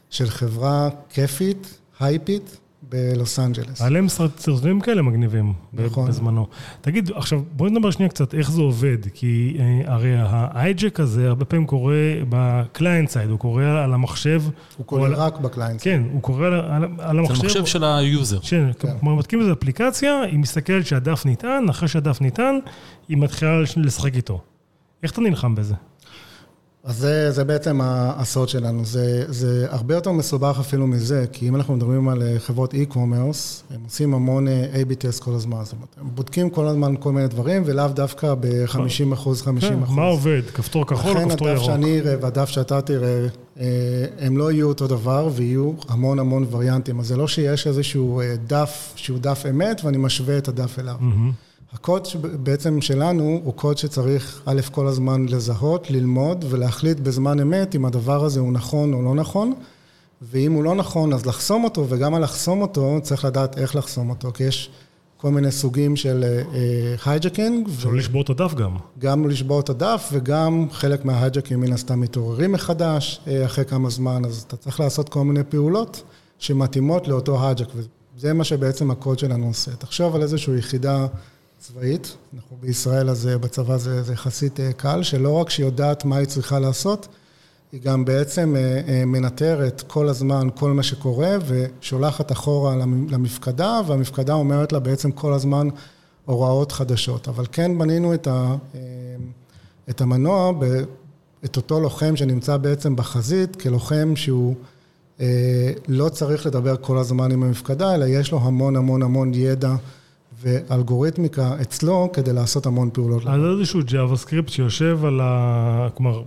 של 0.09 0.29
חברה 0.29 0.89
כיפית, 1.09 1.79
הייפית, 1.99 2.57
בלוס 2.89 3.39
אנג'לס. 3.39 3.81
היה 3.81 3.89
להם 3.89 4.07
סרט- 4.09 4.39
סרטונים 4.39 4.81
כאלה 4.81 5.01
מגניבים 5.01 5.53
נכון. 5.73 6.07
בזמנו. 6.09 6.47
תגיד, 6.81 7.11
עכשיו, 7.15 7.41
בוא 7.55 7.69
נדבר 7.69 7.91
שנייה 7.91 8.09
קצת 8.09 8.33
איך 8.35 8.51
זה 8.51 8.61
עובד, 8.61 8.97
כי 9.13 9.57
אה, 9.59 9.93
הרי 9.93 10.11
ה 10.17 10.29
hijack 10.29 10.99
הזה 10.99 11.27
הרבה 11.27 11.45
פעמים 11.45 11.65
קורה 11.65 11.93
ב 12.29 12.41
client 12.41 13.09
side, 13.09 13.29
הוא 13.29 13.39
קורה 13.39 13.83
על 13.83 13.93
המחשב. 13.93 14.41
הוא 14.77 14.85
קורה 14.85 15.05
על- 15.07 15.13
רק 15.13 15.37
ב 15.39 15.44
client. 15.44 15.79
כן, 15.83 16.03
הוא 16.13 16.21
קורה 16.21 16.47
על, 16.47 16.53
על, 16.53 16.83
על 16.99 17.15
זה 17.15 17.19
המחשב. 17.19 17.43
המחשב 17.43 17.65
של 17.65 17.83
ה 17.83 17.93
user. 17.93 18.39
כן, 18.39 18.69
כן. 18.79 18.97
כלומר, 18.99 19.15
מתקינים 19.15 19.45
איזו 19.45 19.53
אפליקציה, 19.59 20.21
היא 20.21 20.39
מסתכלת 20.39 20.85
שהדף 20.85 21.23
נטען, 21.25 21.69
אחרי 21.69 21.87
שהדף 21.87 22.17
נטען, 22.21 22.59
היא 23.09 23.17
מתחילה 23.17 23.61
לש- 23.61 23.77
לשחק 23.77 24.15
איתו. 24.15 24.41
איך 25.03 25.11
אתה 25.11 25.21
נלחם 25.21 25.55
בזה? 25.55 25.75
אז 26.83 26.97
זה, 26.97 27.31
זה 27.31 27.43
בעצם 27.43 27.79
הסוד 27.83 28.49
שלנו, 28.49 28.85
זה, 28.85 29.25
זה 29.27 29.67
הרבה 29.69 29.95
יותר 29.95 30.11
מסובך 30.11 30.57
אפילו 30.59 30.87
מזה, 30.87 31.25
כי 31.31 31.47
אם 31.49 31.55
אנחנו 31.55 31.75
מדברים 31.75 32.09
על 32.09 32.21
אה, 32.21 32.39
חברות 32.39 32.73
e-commerce, 32.73 33.73
הם 33.73 33.81
עושים 33.83 34.13
המון 34.13 34.47
אה, 34.47 34.65
A-B 34.73 34.95
טסט 34.95 35.23
כל 35.23 35.31
הזמן, 35.31 35.63
זאת 35.63 35.73
אומרת, 35.73 35.95
הם 36.01 36.09
בודקים 36.15 36.49
כל 36.49 36.67
הזמן 36.67 36.95
כל 36.99 37.11
מיני 37.11 37.27
דברים, 37.27 37.63
ולאו 37.65 37.87
דווקא 37.87 38.35
ב-50 38.39 39.13
אחוז, 39.13 39.41
50 39.41 39.69
כן, 39.69 39.83
אחוז. 39.83 39.95
מה 39.95 40.05
עובד? 40.05 40.41
כפתור 40.53 40.85
כחול 40.85 41.11
או 41.11 41.15
לכן 41.17 41.29
כפתור 41.29 41.47
הדף 41.47 41.57
ירוק? 41.57 41.71
שאני 41.71 41.99
אראה 41.99 42.15
והדף 42.21 42.49
שאתה 42.49 42.81
תראה, 42.81 43.27
אה, 43.59 43.65
הם 44.19 44.37
לא 44.37 44.51
יהיו 44.51 44.67
אותו 44.67 44.87
דבר, 44.87 45.29
ויהיו 45.35 45.71
המון 45.89 46.19
המון 46.19 46.45
וריאנטים. 46.51 46.99
אז 46.99 47.07
זה 47.07 47.17
לא 47.17 47.27
שיש 47.27 47.67
איזשהו 47.67 48.21
דף 48.47 48.93
שהוא 48.95 49.19
דף 49.19 49.43
אמת, 49.49 49.81
ואני 49.83 49.97
משווה 49.97 50.37
את 50.37 50.47
הדף 50.47 50.79
אליו. 50.79 50.95
מהמם. 50.99 51.31
הקוד 51.73 52.07
בעצם 52.43 52.81
שלנו 52.81 53.41
הוא 53.43 53.53
קוד 53.53 53.77
שצריך 53.77 54.41
א' 54.45 54.61
כל 54.71 54.87
הזמן 54.87 55.25
לזהות, 55.25 55.91
ללמוד 55.91 56.45
ולהחליט 56.49 56.99
בזמן 56.99 57.39
אמת 57.39 57.75
אם 57.75 57.85
הדבר 57.85 58.25
הזה 58.25 58.39
הוא 58.39 58.53
נכון 58.53 58.93
או 58.93 59.01
לא 59.01 59.15
נכון, 59.15 59.53
ואם 60.21 60.51
הוא 60.51 60.63
לא 60.63 60.75
נכון 60.75 61.13
אז 61.13 61.25
לחסום 61.25 61.63
אותו, 61.63 61.85
וגם 61.89 62.15
על 62.15 62.23
לחסום 62.23 62.61
אותו 62.61 62.99
צריך 63.03 63.25
לדעת 63.25 63.57
איך 63.57 63.75
לחסום 63.75 64.09
אותו, 64.09 64.31
כי 64.33 64.43
יש 64.43 64.69
כל 65.17 65.31
מיני 65.31 65.51
סוגים 65.51 65.95
של 65.95 66.41
hijacking, 67.05 67.69
אפשר 67.69 67.89
לשבור 67.89 68.21
את 68.21 68.29
הדף 68.29 68.53
גם. 68.53 68.75
גם 68.99 69.29
לשבור 69.29 69.59
את 69.59 69.69
הדף 69.69 70.09
וגם 70.11 70.67
חלק 70.71 71.05
מההייג'קים 71.05 71.59
מן 71.59 71.73
הסתם 71.73 71.99
מתעוררים 71.99 72.51
מחדש 72.51 73.21
אה, 73.27 73.45
אחרי 73.45 73.65
כמה 73.65 73.89
זמן, 73.89 74.25
אז 74.25 74.45
אתה 74.47 74.57
צריך 74.57 74.79
לעשות 74.79 75.09
כל 75.09 75.23
מיני 75.23 75.43
פעולות 75.49 76.03
שמתאימות 76.39 77.07
לאותו 77.07 77.45
הייג'ק, 77.45 77.67
וזה 78.15 78.33
מה 78.33 78.43
שבעצם 78.43 78.91
הקוד 78.91 79.19
שלנו 79.19 79.47
עושה. 79.47 79.75
תחשוב 79.75 80.15
על 80.15 80.21
איזושהי 80.21 80.57
יחידה 80.57 81.07
צבאית, 81.59 82.17
אנחנו 82.33 82.57
בישראל 82.61 83.09
אז 83.09 83.27
אה, 83.27 83.37
בצבא 83.37 83.77
זה, 83.77 84.03
זה 84.03 84.13
יחסית 84.13 84.59
אה, 84.59 84.73
קל, 84.73 85.03
שלא 85.03 85.31
רק 85.31 85.49
שהיא 85.49 85.65
יודעת 85.65 86.05
מה 86.05 86.17
היא 86.17 86.27
צריכה 86.27 86.59
לעשות, 86.59 87.07
היא 87.71 87.81
גם 87.81 88.05
בעצם 88.05 88.55
אה, 88.55 89.05
מנטרת 89.05 89.83
כל 89.87 90.09
הזמן 90.09 90.47
כל 90.55 90.71
מה 90.71 90.83
שקורה 90.83 91.37
ושולחת 91.47 92.31
אחורה 92.31 92.75
למ- 92.75 93.07
למפקדה, 93.09 93.81
והמפקדה 93.87 94.33
אומרת 94.33 94.73
לה 94.73 94.79
בעצם 94.79 95.11
כל 95.11 95.33
הזמן 95.33 95.67
הוראות 96.25 96.71
חדשות. 96.71 97.27
אבל 97.27 97.45
כן 97.51 97.77
בנינו 97.77 98.13
את, 98.13 98.27
ה, 98.27 98.55
את 99.89 100.01
המנוע, 100.01 100.51
את 101.45 101.57
אותו 101.57 101.79
לוחם 101.79 102.15
שנמצא 102.15 102.57
בעצם 102.57 102.95
בחזית, 102.95 103.55
כלוחם 103.55 104.13
שהוא 104.15 104.55
לא 105.87 106.09
צריך 106.09 106.45
לדבר 106.45 106.75
כל 106.81 106.97
הזמן 106.97 107.31
עם 107.31 107.43
המפקדה, 107.43 107.95
אלא 107.95 108.05
יש 108.05 108.31
לו 108.31 108.39
המון 108.39 108.75
המון 108.75 109.01
המון 109.01 109.33
ידע 109.33 109.75
ואלגוריתמיקה 110.41 111.55
אצלו 111.61 112.09
כדי 112.13 112.33
לעשות 112.33 112.65
המון 112.65 112.89
פעולות. 112.93 113.23
אז 113.27 113.41
איזשהו 113.59 113.79
JavaScript 113.79 114.51
שיושב 114.51 115.05
על 115.05 115.19
ה... 115.23 115.87
כלומר, 115.93 116.23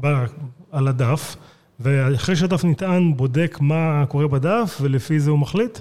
ב- 0.00 0.24
על 0.72 0.88
הדף, 0.88 1.36
ואחרי 1.80 2.36
שהדף 2.36 2.64
נטען, 2.64 3.16
בודק 3.16 3.58
מה 3.60 4.04
קורה 4.08 4.28
בדף, 4.28 4.78
ולפי 4.80 5.20
זה 5.20 5.30
הוא 5.30 5.38
מחליט? 5.38 5.78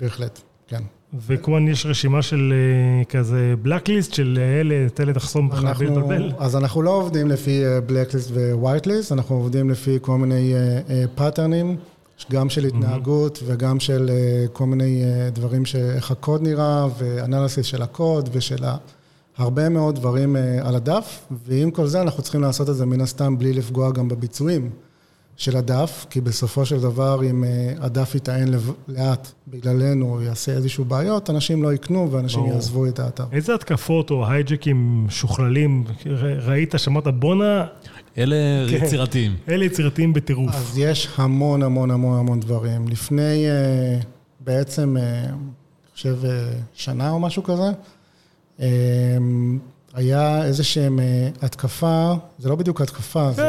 בהחלט, 0.00 0.40
כן. 0.68 0.82
וכמובן 1.26 1.68
יש 1.68 1.86
רשימה 1.86 2.22
של 2.22 2.52
אה, 2.52 3.04
כזה 3.04 3.54
blacklist 3.64 4.14
של 4.14 4.38
אה, 4.40 4.60
אלה, 4.60 4.86
את 4.86 5.00
אלה 5.00 5.12
תחסום 5.12 5.48
בכלל 5.48 5.72
להתבלבל. 5.80 6.32
אז 6.38 6.56
אנחנו 6.56 6.82
לא 6.82 6.90
עובדים 6.90 7.28
לפי 7.28 7.62
blacklist 7.86 8.30
whitelist, 8.52 9.12
אנחנו 9.12 9.36
עובדים 9.36 9.70
לפי 9.70 9.98
כל 10.00 10.18
מיני 10.18 10.54
patternים, 11.14 11.76
גם 12.30 12.48
של 12.48 12.64
התנהגות 12.64 13.42
וגם 13.46 13.80
של 13.80 14.10
אה, 14.10 14.46
כל 14.52 14.66
מיני 14.66 15.04
אה, 15.04 15.30
דברים 15.30 15.64
שאיך 15.64 16.10
הקוד 16.10 16.42
נראה, 16.42 16.86
ו 16.98 17.06
analysis 17.06 17.66
של 17.66 17.82
הקוד 17.82 18.28
ושל 18.32 18.64
הרבה 19.36 19.68
מאוד 19.68 19.94
דברים 19.94 20.36
אה, 20.36 20.68
על 20.68 20.74
הדף, 20.74 21.26
ועם 21.46 21.70
כל 21.70 21.86
זה 21.86 22.02
אנחנו 22.02 22.22
צריכים 22.22 22.40
לעשות 22.40 22.70
את 22.70 22.76
זה 22.76 22.86
מן 22.86 23.00
הסתם 23.00 23.38
בלי 23.38 23.52
לפגוע 23.52 23.90
גם 23.90 24.08
בביצועים 24.08 24.70
של 25.36 25.56
הדף, 25.56 26.06
כי 26.10 26.20
בסופו 26.20 26.66
של 26.66 26.80
דבר 26.80 27.24
אם 27.30 27.44
אה, 27.44 27.74
הדף 27.80 28.14
יטען 28.14 28.48
לאט 28.88 29.32
בגללנו, 29.48 30.14
או 30.14 30.22
יעשה 30.22 30.52
איזשהו 30.52 30.84
בעיות, 30.84 31.30
אנשים 31.30 31.62
לא 31.62 31.72
יקנו 31.74 32.12
ואנשים 32.12 32.40
ברור. 32.40 32.52
יעזבו 32.54 32.86
את 32.86 32.98
האתר. 32.98 33.24
איזה 33.32 33.54
התקפות 33.54 34.10
או 34.10 34.26
הייג'קים 34.28 35.04
משוכללים 35.06 35.84
ר- 36.06 36.50
ראית, 36.50 36.74
שמעת, 36.76 37.06
בואנה, 37.08 37.66
אלה 38.18 38.36
כן. 38.70 38.84
יצירתיים. 38.84 39.36
אלה 39.48 39.64
יצירתיים 39.64 40.12
בטירוף. 40.12 40.54
אז 40.54 40.78
יש 40.78 41.08
המון 41.16 41.62
המון 41.62 41.90
המון 41.90 42.18
המון 42.18 42.40
דברים. 42.40 42.88
לפני 42.88 43.46
אה, 43.48 43.98
בעצם, 44.40 44.96
אה, 44.96 45.24
אני 45.24 45.32
חושב, 45.94 46.16
שנה 46.74 47.10
או 47.10 47.20
משהו 47.20 47.42
כזה, 47.42 47.70
היה 49.94 50.44
איזה 50.44 50.64
שהם 50.64 51.00
אה, 51.00 51.28
התקפה, 51.42 52.14
זה 52.38 52.48
לא 52.48 52.54
בדיוק 52.54 52.80
התקפה, 52.80 53.32
זה 53.32 53.42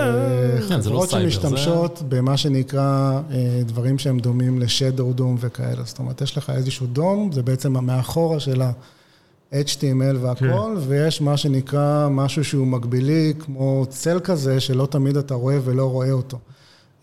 כן, 0.69 0.81
זה 0.81 0.89
לא 0.89 0.95
חברות 0.95 1.09
סייבר, 1.09 1.29
שמשתמשות 1.29 2.03
במה 2.09 2.37
שנקרא 2.37 3.21
אה, 3.31 3.61
דברים 3.65 3.97
שהם 3.97 4.19
דומים 4.19 4.59
לשדו 4.59 5.13
דום 5.13 5.35
וכאלה. 5.39 5.83
זאת 5.85 5.99
אומרת, 5.99 6.21
יש 6.21 6.37
לך 6.37 6.49
איזשהו 6.49 6.87
דום, 6.87 7.31
זה 7.31 7.43
בעצם 7.43 7.85
מאחורה 7.85 8.39
של 8.39 8.61
ה-HTML 8.61 10.17
והכל, 10.21 10.77
ויש 10.87 11.21
מה 11.21 11.37
שנקרא 11.37 12.07
משהו 12.11 12.43
שהוא 12.43 12.67
מקבילי, 12.67 13.33
כמו 13.39 13.85
צל 13.89 14.19
כזה, 14.19 14.59
שלא 14.59 14.85
תמיד 14.85 15.17
אתה 15.17 15.33
רואה 15.33 15.57
ולא 15.63 15.85
רואה 15.85 16.11
אותו. 16.11 16.37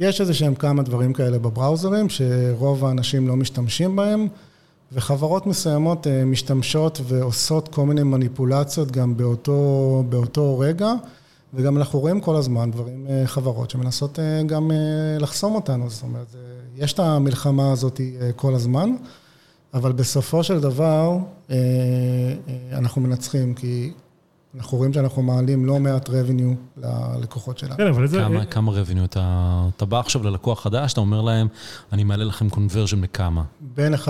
יש 0.00 0.20
איזה 0.20 0.34
שהם 0.34 0.54
כמה 0.54 0.82
דברים 0.82 1.12
כאלה 1.12 1.38
בבראוזרים, 1.38 2.08
שרוב 2.08 2.84
האנשים 2.84 3.28
לא 3.28 3.36
משתמשים 3.36 3.96
בהם, 3.96 4.28
וחברות 4.94 5.46
מסוימות 5.46 6.07
אה, 6.07 6.24
משתמשות 6.24 7.00
ועושות 7.04 7.68
כל 7.68 7.87
מיני 7.87 8.02
מניפולציות 8.02 8.90
גם 8.90 9.16
באותו, 9.16 10.04
באותו 10.09 10.59
רגע, 10.59 10.92
וגם 11.54 11.76
אנחנו 11.76 11.98
רואים 11.98 12.20
כל 12.20 12.37
הזמן 12.37 12.70
דברים, 12.70 13.07
אה, 13.09 13.26
חברות 13.26 13.70
שמנסות 13.70 14.18
אה, 14.18 14.42
גם 14.46 14.70
לחסום 15.20 15.54
אותנו, 15.54 15.90
זאת 15.90 16.02
אומרת, 16.02 16.26
יש 16.76 16.92
את 16.92 16.98
המלחמה 16.98 17.72
הזאת 17.72 18.00
כל 18.37 18.54
הזמן, 18.54 18.90
אבל 19.74 19.92
בסופו 19.92 20.44
של 20.44 20.61
דבר 20.61 21.18
אנחנו 22.72 23.00
מנצחים, 23.00 23.54
כי 23.54 23.92
אנחנו 24.56 24.78
רואים 24.78 24.92
שאנחנו 24.92 25.22
מעלים 25.22 25.64
לא 25.66 25.78
מעט 25.78 26.08
revenue 26.08 26.82
ללקוחות 26.82 27.58
שלנו. 27.58 27.76
כן, 27.76 27.86
אבל 27.86 28.02
איזה... 28.02 28.18
כמה- 28.18 28.44
כמה 28.44 28.72
revenue 28.72 29.04
אתה... 29.04 29.22
אתה 29.76 29.84
בא 29.84 30.00
עכשיו 30.00 30.22
ללקוח 30.22 30.60
חדש, 30.62 30.92
אתה 30.92 31.00
אומר 31.00 31.20
להם, 31.22 31.46
אני 31.92 32.04
מעלה 32.04 32.24
לכם 32.24 32.48
conversion 32.50 32.96
בכמה. 33.00 33.42
בין 33.60 33.94
1.5 33.94 34.00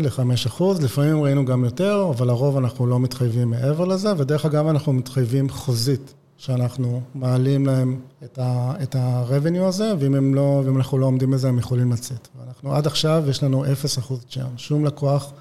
ל-5 0.00 0.20
אחוז, 0.46 0.82
לפעמים 0.82 1.22
ראינו 1.22 1.44
גם 1.44 1.64
יותר, 1.64 2.06
אבל 2.16 2.26
לרוב 2.26 2.56
אנחנו 2.56 2.86
לא 2.86 3.00
מתחייבים 3.00 3.50
מעבר 3.50 3.84
לזה, 3.84 4.12
ודרך 4.16 4.46
אגב 4.46 4.66
אנחנו 4.66 4.92
מתחייבים 4.92 5.50
חוזית, 5.50 6.14
שאנחנו 6.36 7.00
מעלים 7.14 7.66
להם 7.66 8.00
את 8.24 8.38
ה- 8.38 8.72
את 8.82 8.94
ה-revenue 8.96 9.62
הזה, 9.68 9.92
ואם 9.98 10.14
הם 10.14 10.34
לא, 10.34 10.62
ואם 10.64 10.76
אנחנו 10.76 10.98
לא 10.98 11.06
עומדים 11.06 11.30
בזה, 11.30 11.48
הם 11.48 11.58
יכולים 11.58 11.92
לצאת. 11.92 12.28
ואנחנו 12.40 12.74
עד 12.74 12.86
עכשיו, 12.86 13.24
יש 13.28 13.42
לנו 13.42 13.64
0 13.72 13.98
אחוז 13.98 14.24
צ'ארן. 14.30 14.46
שום 14.56 14.84
לקוח, 14.84 15.32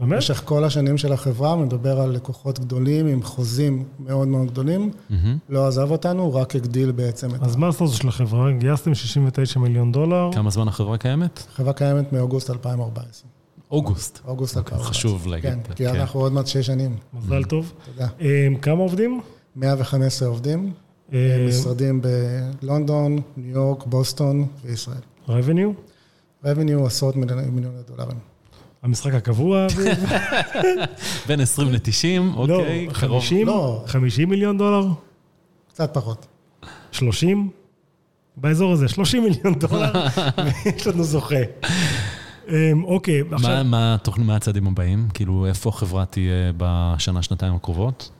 באמת? 0.00 0.12
במשך 0.12 0.42
כל 0.44 0.64
השנים 0.64 0.98
של 0.98 1.12
החברה, 1.12 1.56
מדבר 1.56 2.00
על 2.00 2.10
לקוחות 2.10 2.58
גדולים 2.58 3.06
עם 3.06 3.22
חוזים 3.22 3.84
מאוד 3.98 4.28
מאוד 4.28 4.46
גדולים, 4.50 4.90
מהמם. 5.10 5.38
לא 5.48 5.66
עזב 5.66 5.90
אותנו, 5.90 6.34
רק 6.34 6.56
הגדיל 6.56 6.92
בעצם 6.92 7.34
את 7.34 7.42
אז 7.42 7.56
מה 7.56 7.68
הסטטוס 7.68 7.94
של 7.94 8.08
החברה? 8.08 8.52
גייסתם 8.52 8.94
69 8.94 9.60
מיליון 9.60 9.92
דולר. 9.92 10.30
כמה 10.32 10.50
זמן 10.50 10.68
החברה 10.68 10.98
קיימת? 10.98 11.42
החברה 11.52 11.72
קיימת 11.72 12.12
מאוגוסט 12.12 12.50
2014. 12.50 13.28
אוגוסט. 13.70 14.20
אוגוסט 14.26 14.56
אוקיי, 14.56 14.74
2014. 14.78 14.90
חשוב 14.90 15.26
להגיד. 15.26 15.50
כן, 15.50 15.74
כי 15.74 15.88
אנחנו 15.88 16.20
עוד 16.20 16.32
מעט 16.32 16.46
שש 16.46 16.66
שנים. 16.66 16.96
מזל 17.14 17.44
טוב. 17.44 17.72
תודה. 17.84 18.08
אה, 18.20 18.48
כמה 18.62 18.80
עובדים? 18.82 19.20
115 19.56 20.28
עובדים, 20.28 20.72
אה, 21.12 21.46
משרדים 21.48 22.00
בלונדון, 22.62 23.18
ניו 23.36 23.50
יורק, 23.50 23.86
בוסטון 23.86 24.46
וישראל. 24.64 24.98
revenue? 25.28 25.72
revenue 26.44 26.86
עשרות 26.86 27.16
מיליוני 27.16 27.78
דולרים. 27.88 28.35
המשחק 28.82 29.14
הקבוע, 29.14 29.66
בין 31.28 31.40
20 31.40 31.72
ל-90, 31.72 31.80
לא, 32.48 32.56
אוקיי, 32.56 32.88
קרוב. 32.92 33.20
50? 33.22 33.46
לא. 33.46 33.82
50 33.86 34.28
מיליון 34.28 34.58
דולר? 34.58 34.86
קצת 35.68 35.90
פחות. 35.94 36.26
30? 36.92 37.50
באזור 38.36 38.72
הזה, 38.72 38.88
30 38.88 39.22
מיליון 39.22 39.54
דולר, 39.54 39.92
ויש 40.64 40.86
לנו 40.86 41.04
זוכה. 41.04 41.34
אמ, 42.48 42.84
אוקיי, 42.84 43.22
מה- 43.22 43.36
עכשיו, 43.36 43.64
מה 43.64 43.96
מה 44.18 44.36
הצעדים 44.36 44.66
הבאים? 44.66 45.08
כאילו, 45.14 45.46
איפה 45.46 45.68
החברה 45.70 46.04
תהיה 46.04 46.52
בשנה, 46.56 47.22
שנתיים 47.22 47.54
הקרובות? 47.54 48.10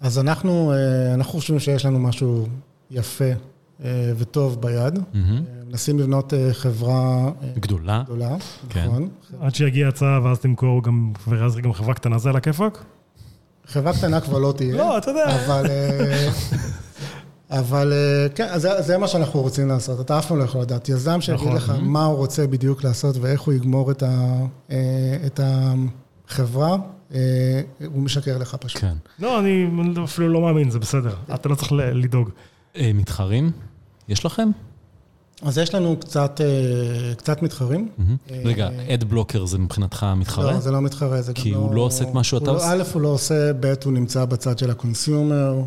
אז 0.00 0.18
אנחנו, 0.18 0.72
אה, 0.72 1.14
אנחנו 1.14 1.32
חושבים 1.32 1.60
שיש 1.60 1.84
לנו 1.84 1.98
משהו 1.98 2.46
יפה 2.90 3.24
וטוב 4.18 4.60
ביד. 4.60 4.98
אה, 5.14 5.20
מנסים 5.68 5.98
לבנות 5.98 6.34
אה, 6.34 6.48
חברה 6.52 7.30
אה, 7.42 7.48
גדולה. 7.58 8.02
גדולה, 8.04 8.36
כן. 8.68 8.86
נכון. 8.86 9.08
עד 9.40 9.54
שיגיע 9.54 9.88
הצעה 9.88 10.20
ואז 10.24 10.38
תמכור 10.38 10.82
גם, 10.82 11.12
ואז 11.28 11.56
גם 11.56 11.72
חברה 11.72 11.94
קטנה, 11.94 12.18
זה 12.18 12.28
על 12.28 12.36
הכיפאק? 12.36 12.84
חברה 13.66 13.92
קטנה 13.92 14.20
כבר 14.20 14.38
לא 14.38 14.54
תהיה. 14.56 14.74
לא, 14.76 14.98
אתה 14.98 15.10
יודע. 15.10 15.44
אבל, 15.44 15.66
אה, 15.70 16.30
אבל 17.60 17.92
אה, 17.92 18.28
כן, 18.34 18.58
זה, 18.58 18.82
זה 18.82 18.98
מה 18.98 19.08
שאנחנו 19.08 19.40
רוצים 19.40 19.68
לעשות. 19.68 20.00
אתה 20.00 20.18
אף 20.18 20.26
פעם 20.26 20.38
לא 20.38 20.44
יכול 20.44 20.60
לדעת. 20.60 20.88
יזם 20.88 21.20
שיגיד 21.20 21.40
נכון. 21.40 21.56
לך 21.56 21.72
מה 21.82 22.04
הוא 22.04 22.16
רוצה 22.16 22.46
בדיוק 22.46 22.84
לעשות 22.84 23.16
ואיך 23.20 23.40
הוא 23.40 23.54
יגמור 23.54 23.90
את, 23.90 24.02
ה, 24.02 24.44
אה, 24.70 24.76
את 25.26 25.40
החברה, 26.28 26.76
אה, 27.14 27.20
הוא 27.86 28.02
משקר 28.02 28.38
לך 28.38 28.54
פשוט. 28.60 28.80
כן. 28.80 28.94
לא, 29.18 29.38
אני 29.38 29.66
אפילו 30.04 30.28
לא 30.28 30.40
מאמין, 30.40 30.70
זה 30.70 30.78
בסדר. 30.78 31.14
אתה 31.34 31.48
לא 31.48 31.54
צריך 31.54 31.72
לדאוג. 31.72 32.30
אה, 32.76 32.90
מתחרים? 32.94 33.50
יש 34.08 34.26
לכם? 34.26 34.50
אז 35.42 35.58
יש 35.58 35.74
לנו 35.74 35.96
קצת, 36.00 36.40
אה, 36.40 37.14
קצת 37.14 37.42
מתחרים. 37.42 37.88
אה, 38.30 38.40
רגע, 38.44 38.68
ad 38.94 39.04
blocker 39.04 39.44
זה 39.44 39.58
מבחינתך 39.58 40.06
מתחרה? 40.16 40.52
לא, 40.52 40.60
זה 40.60 40.70
לא 40.70 40.80
מתחרה, 40.80 41.22
זה 41.22 41.32
גם 41.32 41.42
כי 41.42 41.50
הוא 41.50 41.74
לא 41.74 41.80
עושה 41.80 42.04
את 42.04 42.14
מה 42.14 42.24
שאתה 42.24 42.50
הוא 42.50 42.56
לא- 42.58 42.62
עושה? 42.62 42.72
א', 42.72 42.82
הוא 42.92 43.02
לא 43.02 43.08
עושה, 43.08 43.52
ב', 43.52 43.74
הוא 43.84 43.92
נמצא 43.92 44.24
בצד 44.24 44.58
של 44.58 44.70
ה 44.70 44.79
consumer. 44.79 45.62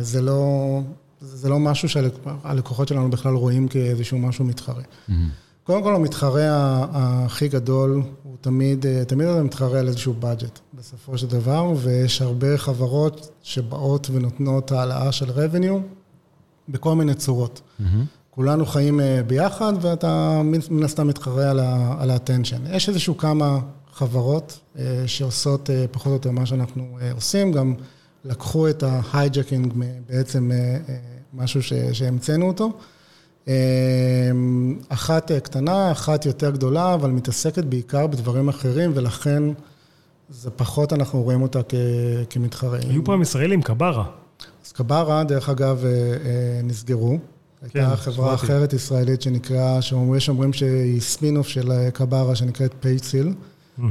זה 0.00 0.22
לא, 0.22 0.80
זה 1.20 1.48
לא 1.48 1.58
משהו 1.58 1.88
שהלקוחות 1.88 2.88
שלנו 2.88 3.10
בכלל 3.10 3.34
רואים 3.34 3.68
כאיזשהו 3.68 4.18
משהו 4.18 4.44
מתחרה. 4.44 4.82
מהמם. 5.08 5.28
קודם 5.64 5.82
כל, 5.82 5.94
המתחרה 5.94 6.86
הכי 6.92 7.48
גדול 7.48 8.02
הוא 8.22 8.36
תמיד, 8.40 8.86
תמיד 9.04 9.28
אתה 9.28 9.42
מתחרה 9.42 9.78
על 9.78 9.88
איזשהו 9.88 10.14
budget 10.22 10.60
בסופו 10.74 11.18
של 11.18 11.26
דבר, 11.26 11.72
ויש 11.76 12.22
הרבה 12.22 12.58
חברות 12.58 13.30
שבאות 13.42 14.10
ונותנות 14.12 14.72
העלאה 14.72 15.12
של 15.12 15.26
revenue 15.30 15.97
בכל 16.68 16.94
מיני 16.94 17.14
צורות. 17.14 17.60
מהמם. 17.78 18.04
כולנו 18.30 18.66
חיים 18.66 19.00
אה, 19.00 19.20
ביחד, 19.26 19.72
ואתה 19.80 20.40
מן 20.70 20.82
הסתם 20.84 21.06
מתחרה 21.06 21.50
על 21.50 21.58
ה- 21.60 21.94
על 21.98 22.10
ה-attention. 22.10 22.74
יש 22.76 22.88
איזשהו 22.88 23.16
כמה 23.16 23.58
חברות 23.92 24.58
אה, 24.78 25.02
שעושות 25.06 25.70
אה, 25.70 25.84
פחות 25.90 26.06
או 26.06 26.12
יותר 26.12 26.30
מה 26.30 26.46
שאנחנו 26.46 26.84
עושים, 27.14 27.52
גם 27.52 27.74
לקחו 28.24 28.68
את 28.68 28.82
ה-hijacking 28.82 29.74
בעצם 30.08 30.50
משהו 31.34 31.62
ש- 31.62 31.72
שהמצאנו 31.92 32.46
אותו. 32.48 32.72
אחת 34.88 35.32
קטנה, 35.32 35.92
אחת 35.92 36.26
יותר 36.26 36.50
גדולה, 36.50 36.94
אבל 36.94 37.10
מתעסקת 37.10 37.64
בעיקר 37.64 38.06
בדברים 38.06 38.48
אחרים, 38.48 38.90
ולכן 38.94 39.42
זה 40.30 40.50
פחות 40.50 40.92
אנחנו 40.92 41.22
רואים 41.22 41.42
אותה 41.42 41.60
כ- 41.68 41.74
כמתחרה. 42.30 42.78
היו 42.88 43.04
פעם 43.04 43.22
ישראלים, 43.22 43.62
קברה. 43.62 44.04
אז 44.68 44.72
קברה, 44.72 45.24
דרך 45.24 45.48
אגב, 45.48 45.84
אה, 45.84 45.90
אה, 45.90 46.60
נסגרו. 46.62 47.18
כן, 47.68 47.80
הייתה 47.80 47.96
חברה 47.96 48.38
שמעתי. 48.38 48.44
אחרת 48.46 48.72
ישראלית 48.72 49.22
שנקרא, 49.22 49.80
שאומרים 49.80 50.20
שאומרים 50.20 50.52
שהיא 50.52 51.00
ספינוף 51.00 51.48
של 51.48 51.72
אה, 51.72 51.90
קברה 51.90 52.34
שנקראת 52.34 52.74
PaceIL, 52.80 53.34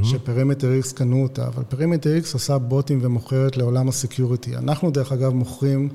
שפרימטר 0.03 0.73
איקס 0.73 0.93
קנו 0.93 1.23
אותה, 1.23 1.47
אבל 1.47 1.63
פרימטר 1.63 2.15
איקס 2.15 2.33
עושה 2.33 2.57
בוטים 2.57 2.99
ומוכרת 3.01 3.57
לעולם 3.57 3.89
ה 3.89 3.96
security. 3.96 4.55
אנחנו, 4.55 4.91
דרך 4.91 5.11
אגב, 5.11 5.33
מוכרים 5.33 5.89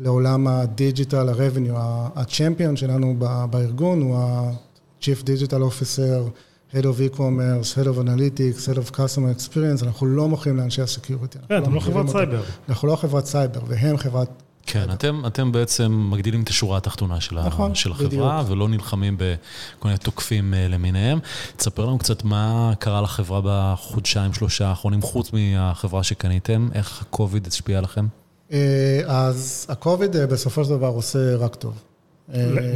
לעולם 0.00 0.46
הדיג'יטל, 0.46 1.28
ה-revenue, 1.28 1.76
ה 2.16 2.23
champion 2.23 2.76
שלנו 2.76 3.16
בארגון 3.50 4.02
הוא 4.02 4.16
ה-Chief 4.16 5.22
Digital 5.22 5.52
Officer, 5.70 6.30
Head 6.72 6.84
of 6.84 7.16
E-Commerce, 7.16 7.74
Head 7.76 7.86
of 7.86 7.98
Analytics, 7.98 8.66
Head 8.66 8.78
of 8.78 8.96
Customer 8.96 9.38
Experience, 9.38 9.84
אנחנו 9.84 10.06
לא 10.06 10.28
מוכרים 10.28 10.56
לאנשי 10.56 10.82
ה 10.82 10.88
security. 10.88 11.38
כן, 11.48 11.62
אתם 11.62 11.74
לא 11.74 11.80
חברת 11.80 12.08
סייבר. 12.08 12.42
אנחנו 12.68 12.88
לא 12.88 12.96
חברת 12.96 13.26
סייבר, 13.26 13.60
והם 13.66 13.96
חברת 13.96 14.42
כן, 14.66 14.90
אתם, 14.92 15.22
אתם 15.26 15.52
בעצם 15.52 16.08
מגדילים 16.10 16.42
את 16.42 16.48
השורה 16.48 16.76
התחתונה 16.78 17.20
של, 17.20 17.38
ה, 17.38 17.46
נכון, 17.46 17.74
של 17.74 17.92
החברה, 17.92 18.44
ולא 18.48 18.68
נלחמים 18.68 19.16
בכל 19.16 19.88
מיני 19.88 19.98
תוקפים 19.98 20.54
אה, 20.54 20.68
למיניהם. 20.68 21.18
תספר 21.56 21.86
לנו 21.86 21.98
קצת 21.98 22.24
מה 22.24 22.72
קרה 22.78 23.00
לחברה 23.00 23.40
בחודשיים, 23.44 24.32
שלושה 24.32 24.66
האחרונים, 24.66 25.02
חוץ 25.02 25.30
מהחברה 25.32 26.02
שקניתם, 26.02 26.68
איך 26.74 27.02
הקוביד 27.02 27.46
השפיע 27.46 27.78
עליכם? 27.78 28.06
אה, 28.52 29.00
אז 29.06 29.66
הקוביד 29.68 30.16
אה, 30.16 30.26
בסופו 30.26 30.64
של 30.64 30.70
דבר 30.70 30.86
עושה 30.86 31.36
רק 31.36 31.54
טוב. 31.54 31.82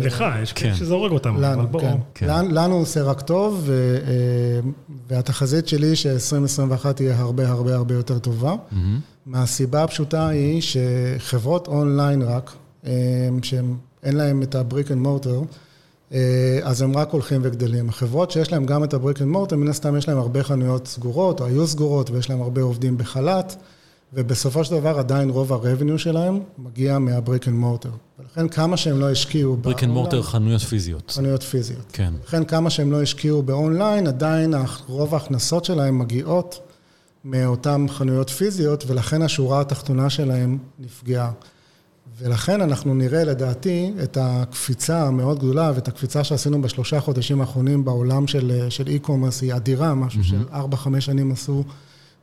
לך, 0.02 0.24
יש 0.42 0.52
כן. 0.52 0.62
כאלה 0.66 0.74
שזה 0.74 0.94
הורג 0.94 1.12
אותם, 1.12 1.34
אבל 1.36 1.52
לנו, 1.52 1.68
בואו. 1.68 1.82
כן. 1.82 1.96
כן. 2.14 2.26
לנו- 2.28 2.48
לנו 2.54 2.74
עושה 2.74 3.02
רק 3.02 3.20
טוב, 3.20 3.62
ו- 3.66 3.98
אה, 4.06 4.70
והתחזית 5.08 5.68
שלי 5.68 5.96
ש-2021 5.96 6.92
תהיה 6.92 7.18
הרבה 7.18 7.48
הרבה 7.48 7.74
הרבה 7.74 7.94
יותר 7.94 8.18
טובה. 8.18 8.54
מהמם. 8.72 9.00
מהסיבה 9.26 9.82
הפשוטה 9.82 10.28
היא 10.28 10.62
שחברות 10.62 11.68
אונליין 11.68 12.22
רק, 12.22 12.52
אה, 12.86 12.92
שהן 13.42 13.74
אין 14.02 14.16
להן 14.16 14.42
את 14.42 14.54
ה 14.54 14.60
brick 14.60 14.90
and 14.90 14.98
mortar, 14.98 15.40
אז 16.62 16.82
הם 16.82 16.96
רק 16.96 17.10
הולכים 17.10 17.40
וגדלים. 17.44 17.88
החברות 17.88 18.30
שיש 18.30 18.52
להן 18.52 18.66
גם 18.66 18.84
את 18.84 18.94
ה 18.94 18.99
brick 18.99 19.22
and 19.22 19.28
mortar, 19.28 19.56
מן 19.56 19.68
הסתם 19.68 19.96
יש 19.96 20.08
להן 20.08 20.18
הרבה 20.18 20.42
חנויות 20.42 20.86
סגורות, 20.86 21.40
או 21.40 21.46
היו 21.46 21.66
סגורות, 21.66 22.10
ויש 22.10 22.30
להן 22.30 22.40
הרבה 22.40 22.62
עובדים 22.62 22.98
בחל"ת, 22.98 23.56
ובסופו 24.12 24.64
של 24.64 24.74
דבר 24.74 24.98
עדיין 24.98 25.30
רוב 25.30 25.52
ה-revenue 25.52 25.98
שלהם 25.98 26.40
מגיע 26.58 26.98
מה 26.98 27.12
brick 27.12 27.48
and 27.48 27.56
mortar. 27.56 27.90
ולכן 28.18 28.48
כמה 28.48 28.76
שהם 28.76 29.00
לא 29.00 29.10
השקיעו 29.10 29.56
brick 29.56 29.84
and 29.84 29.92
mortar, 29.92 30.22
חנויות 30.22 30.60
פיזיות. 30.60 31.10
חנויות 31.10 31.42
פיזיות. 31.42 31.84
כן. 31.92 32.14
לכן 32.24 32.44
כמה 32.44 32.70
שהם 32.70 32.92
לא 32.92 33.02
השקיעו 33.02 33.42
באונליין, 33.42 34.06
עדיין 34.06 34.54
רוב 34.86 35.14
ההכנסות 35.14 35.64
שלהם 35.64 35.98
מגיעות 35.98 36.60
מאותן 37.24 37.86
חנויות 37.88 38.30
פיזיות, 38.30 38.84
ולכן 38.86 39.22
השורה 39.22 39.60
התחתונה 39.60 40.10
שלהם 40.10 40.58
נפגעה. 40.78 41.30
ולכן 42.18 42.60
אנחנו 42.60 42.94
נראה 42.94 43.24
לדעתי 43.24 43.92
את 44.02 44.18
הקפיצה 44.20 45.02
המאוד 45.02 45.38
גדולה 45.38 45.72
ואת 45.74 45.88
הקפיצה 45.88 46.24
שעשינו 46.24 46.62
בשלושה 46.62 47.00
חודשים 47.00 47.40
האחרונים 47.40 47.84
בעולם 47.84 48.26
של, 48.26 48.52
e-commerce 48.70 49.42
היא 49.42 49.54
אדירה, 49.54 49.94
משהו 49.94 50.24
של 50.24 50.44
ארבע, 50.52 50.76
חמש 50.76 51.04
שנים 51.04 51.32
עשו 51.32 51.64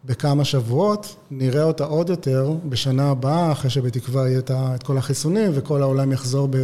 בכמה 0.06 0.46
שבועות, 0.46 1.16
נראה 1.32 1.64
אותה 1.64 1.86
עוד 1.86 2.10
יותר 2.10 2.54
בשנה 2.70 3.10
הבאה, 3.10 3.52
אחרי 3.52 3.70
שבתקווה 3.70 4.30
יהיה 4.30 4.40
את 4.52 4.84
כל 4.84 4.98
החיסונים 4.98 5.52
וכל 5.54 5.82
העולם 5.82 6.12
יחזור 6.12 6.48
ב... 6.52 6.58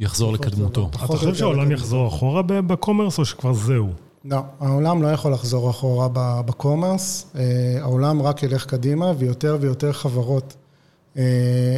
יחזור 0.00 0.32
לקדמותו. 0.32 0.88
פחות 0.92 1.04
אתה 1.10 1.16
חושב 1.16 1.26
יותר 1.26 1.38
שהעולם. 1.38 1.72
יחזור 1.72 2.08
אחורה 2.08 2.42
ב 2.42 2.50
commerce, 2.50 3.18
או 3.18 3.24
שכבר 3.24 3.52
זהו? 3.52 3.88
לא, 4.24 4.38
העולם 4.60 5.02
לא 5.02 5.08
יכול 5.08 5.32
לחזור 5.32 5.70
אחורה 5.70 6.08
ב 6.14 6.25
commerce, 6.25 7.26
אה, 7.36 7.78
העולם 7.80 8.22
רק 8.22 8.42
ילך 8.42 8.66
קדימה 8.66 9.12
ויותר 9.18 9.56
ויותר 9.60 9.92
חברות 9.92 10.54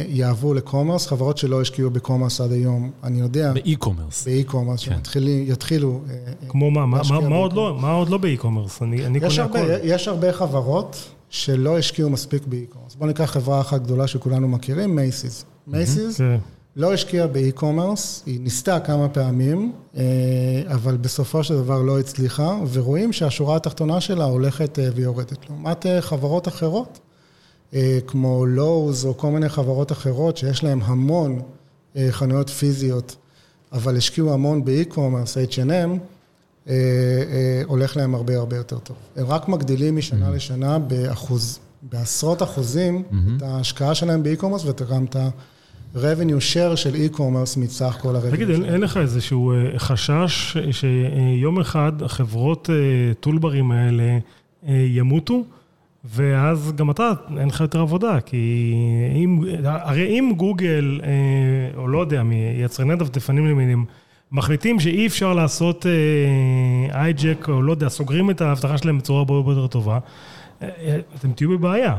יעברו 0.07 0.53
ל 0.53 0.58
commerce, 0.58 1.07
חברות 1.07 1.37
שלא 1.37 1.61
השקיעו 1.61 1.89
ב 1.89 1.95
commerce 1.95 2.41
עד 2.41 2.51
היום, 2.51 2.91
אני 3.03 3.19
יודע, 3.19 3.53
ב 3.53 3.59
e-commerce. 3.59 4.25
ב 4.25 4.30
e-commerce, 4.30 4.83
כן. 4.83 4.95
שיתחילו... 5.13 6.01
אה, 6.09 6.15
כמו 6.47 6.71
מה? 6.71 6.85
מה- 6.85 6.97
להשקיע 6.97 7.19
מה- 7.19 7.29
מה 7.29 7.35
עוד. 7.35 7.53
לא- 7.53 7.77
מה 7.81 7.91
עוד 7.91 8.09
לא 8.09 8.17
ב 8.17 8.22
e-commerce? 8.22 8.81
אני 8.81 8.97
קונה 9.19 9.43
הרבה, 9.43 9.59
הכל. 9.61 9.69
יש 9.83 10.07
הרבה 10.07 10.33
חברות 10.33 10.97
שלא 11.29 11.77
השקיעו 11.77 12.09
מספיק 12.09 12.43
ב 12.47 12.51
e-commerce. 12.51 12.95
בואו 12.95 13.07
ניקח 13.07 13.23
חברה 13.25 13.61
אחת 13.61 13.81
גדולה 13.81 14.07
שכולנו 14.07 14.47
מכירים, 14.47 14.95
מייסיס. 14.95 15.45
מייסיס 15.67 16.17
כן. 16.17 16.37
לא 16.75 16.93
השקיעה 16.93 17.27
באי-קומרס, 17.27 18.23
היא 18.25 18.39
ניסתה 18.39 18.79
כמה 18.79 19.09
פעמים, 19.09 19.71
אה, 19.97 20.01
אבל 20.67 20.97
בסופו 20.97 21.43
של 21.43 21.55
דבר 21.57 21.81
לא 21.81 21.99
הצליחה, 21.99 22.57
ורואים 22.73 23.13
שהשורה 23.13 23.55
התחתונה 23.55 24.01
שלה 24.01 24.23
הולכת 24.25 24.79
אה, 24.79 24.87
ויורדת. 24.95 25.49
לעומת 25.49 25.85
אה, 25.85 26.01
חברות 26.01 26.47
אחרות, 26.47 26.87
אה, 26.93 27.04
כמו 28.07 28.45
לואוז 28.45 29.05
או 29.05 29.17
כל 29.17 29.31
מיני 29.31 29.49
חברות 29.49 29.91
אחרות 29.91 30.37
שיש 30.37 30.63
להן 30.63 30.79
המון 30.83 31.41
אה, 31.95 32.07
חנויות 32.11 32.49
פיזיות, 32.49 33.15
אבל 33.71 33.97
השקיעו 33.97 34.33
המון 34.33 34.65
באי-קומרס, 34.65 35.37
H&M, 35.37 35.69
אה, 35.69 36.73
אה, 36.73 37.61
הולך 37.65 37.97
להם 37.97 38.15
הרבה 38.15 38.37
הרבה 38.37 38.57
יותר 38.57 38.79
טוב. 38.79 38.97
הם 39.15 39.25
רק 39.27 39.47
מגדילים 39.47 39.95
משנה 39.95 40.29
לשנה 40.29 40.79
באחוז, 40.79 41.59
בעשרות 41.81 42.43
אחוזים, 42.43 43.03
את 43.37 43.41
ההשקעה 43.41 43.95
שלהם 43.95 44.23
ב 44.23 44.27
e-commerce 44.27 44.65
וגם 44.65 45.05
את 45.05 45.15
ה-revenue 45.15 46.53
share 46.53 46.75
של 46.75 46.95
e-commerce 46.95 47.57
מסך 47.57 47.97
כל 48.01 48.15
ה-revenue 48.15 48.31
תגיד, 48.31 48.49
אין-. 48.49 48.65
אין 48.65 48.81
לך 48.81 48.97
איזשהו 48.97 49.51
אה, 49.51 49.79
חשש 49.79 50.57
שיום 50.71 51.59
אחד 51.59 51.91
החברות 52.01 52.69
אה, 52.69 53.13
toolbarים 53.13 53.71
האלה 53.71 54.17
אה, 54.67 54.73
ימותו, 54.73 55.43
ואז 56.09 56.71
גם 56.75 56.91
אתה, 56.91 57.11
אין 57.37 57.47
לך 57.47 57.61
יותר 57.61 57.79
עבודה, 57.79 58.21
כי 58.21 58.73
אם, 59.15 59.39
הרי 59.63 60.19
אם 60.19 60.33
גוגל, 60.37 61.01
אה, 61.03 61.77
או 61.77 61.87
לא 61.87 61.99
יודע, 61.99 62.23
מי, 62.23 62.35
יצרני 62.63 62.95
דפדפנים 62.95 63.45
למיניהם, 63.45 63.85
מחליטים 64.31 64.79
שאי 64.79 65.07
אפשר 65.07 65.33
לעשות 65.33 65.85
hijack, 66.91 67.49
או 67.49 67.61
לא 67.61 67.71
יודע, 67.71 67.89
סוגרים 67.89 68.29
את 68.29 68.41
האבטחה 68.41 68.77
שלהם 68.77 68.97
בצורה 68.97 69.19
הרבה 69.19 69.51
יותר 69.51 69.67
טובה, 69.67 69.99
אתם 70.59 71.31
תהיו 71.35 71.49
בבעיה. 71.49 71.97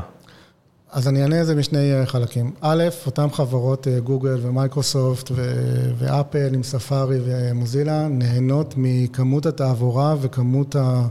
אז 0.91 1.07
אני 1.07 1.23
אענה 1.23 1.41
את 1.41 1.45
זה 1.45 1.55
משני 1.55 2.05
חלקים. 2.05 2.51
א', 2.61 2.83
אותן 3.05 3.29
חברות, 3.29 3.87
גוגל 4.03 4.37
ומייקרוסופט 4.41 5.31
ואפל 5.97 6.53
עם 6.53 6.63
ספארי 6.63 7.17
ומוזילה, 7.25 8.07
נהנות 8.07 8.73
מכמות 8.77 9.45
התעבורה 9.45 10.15
וכמות 10.21 10.75
ה... 10.75 11.07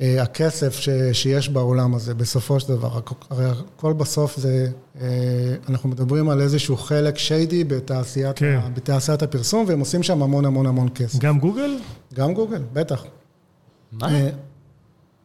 הכסף 0.00 0.80
שיש 1.12 1.48
בעולם 1.48 1.94
הזה, 1.94 2.14
בסופו 2.14 2.60
של 2.60 2.68
דבר. 2.68 3.00
הרי 3.30 3.44
הכל 3.44 3.92
בסוף 3.92 4.36
זה, 4.36 4.68
אנחנו 5.68 5.88
מדברים 5.88 6.28
על 6.28 6.40
איזשהו 6.40 6.76
חלק 6.76 7.18
shady 7.18 7.64
בתעשיית, 7.64 8.38
כן. 8.38 8.60
בתעשיית 8.74 9.22
הפרסום, 9.22 9.64
והם 9.68 9.80
עושים 9.80 10.02
שם 10.02 10.22
המון 10.22 10.44
המון 10.44 10.66
המון 10.66 10.88
כסף. 10.94 11.18
גם 11.18 11.38
גוגל? 11.38 11.78
גם 12.14 12.34
גוגל, 12.34 12.62
בטח. 12.72 13.04
מה? 13.92 14.08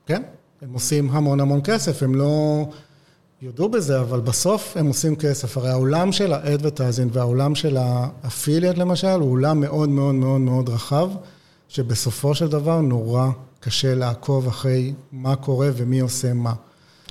כן, 0.06 0.24
הם 0.62 0.74
עושים 0.74 1.10
המון 1.10 1.40
המון 1.40 1.62
כסף, 1.64 2.04
הם 2.04 2.16
לא 2.16 2.66
יודו 3.42 3.70
בזה, 3.70 4.02
אבל 4.02 4.20
בסוף 4.20 4.78
הם 4.78 4.88
עושים 4.88 5.16
כסף. 5.16 5.58
הרי 5.58 5.70
העולם 5.70 6.12
של 6.12 6.34
האדברטייזינג 6.34 7.12
והעולם 7.14 7.56
של 7.56 7.78
האפיליאט 7.78 8.78
למשל, 8.78 9.08
הוא 9.08 9.32
עולם 9.32 9.60
מאוד 9.60 9.90
מאוד 9.90 10.16
מאוד 10.16 10.42
מאוד 10.42 10.70
רחב, 10.70 11.10
שבסופו 11.68 12.36
של 12.36 12.48
דבר 12.48 12.82
נורא 12.82 13.30
קשה 13.60 13.96
לעקוב 13.96 14.48
אחרי 14.48 14.94
מה 15.12 15.36
קורה 15.36 15.70
ומי 15.74 16.00
עושה 16.00 16.34
מה. 16.34 16.54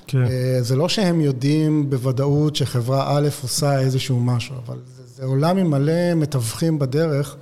כן. 0.07 0.25
זה 0.61 0.75
לא 0.75 0.89
שהם 0.89 1.21
יודעים 1.21 1.89
בוודאות 1.89 2.55
שחברה 2.55 3.17
א' 3.17 3.27
עושה 3.43 3.79
איזשהו 3.79 4.19
משהו, 4.19 4.55
אבל 4.65 4.77
זה, 4.85 5.03
זה 5.15 5.25
עולם 5.25 5.57
עם 5.57 5.69
מלא 5.69 6.13
מתווכים 6.15 6.79
בדרך. 6.79 7.35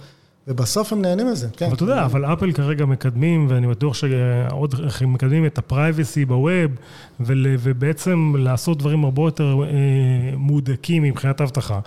ובסוף 0.50 0.94
הם 0.94 1.02
נהנים 1.02 1.32
מזה, 1.32 1.48
כן. 1.58 1.66
אבל 1.66 1.76
אתה 1.76 1.84
יודע, 1.84 2.06
אבל 2.06 2.26
אפל 2.26 2.52
כרגע 2.52 2.86
מקדמים, 2.86 3.48
ואני 3.50 3.68
בטוח 3.68 3.94
שעוד 3.94 4.76
איך 4.84 5.02
הם 5.02 5.14
מקדמים 5.14 5.46
את 5.46 5.58
ה 5.58 5.66
privacy 5.66 6.26
ב 6.26 6.35
web, 6.35 6.72
ובעצם 7.20 8.34
לעשות 8.38 8.78
דברים 8.78 9.04
הרבה 9.04 9.22
יותר 9.22 9.56
מהודקים 10.38 11.04
מבחינת 11.04 11.42
האבטחה. 11.42 11.80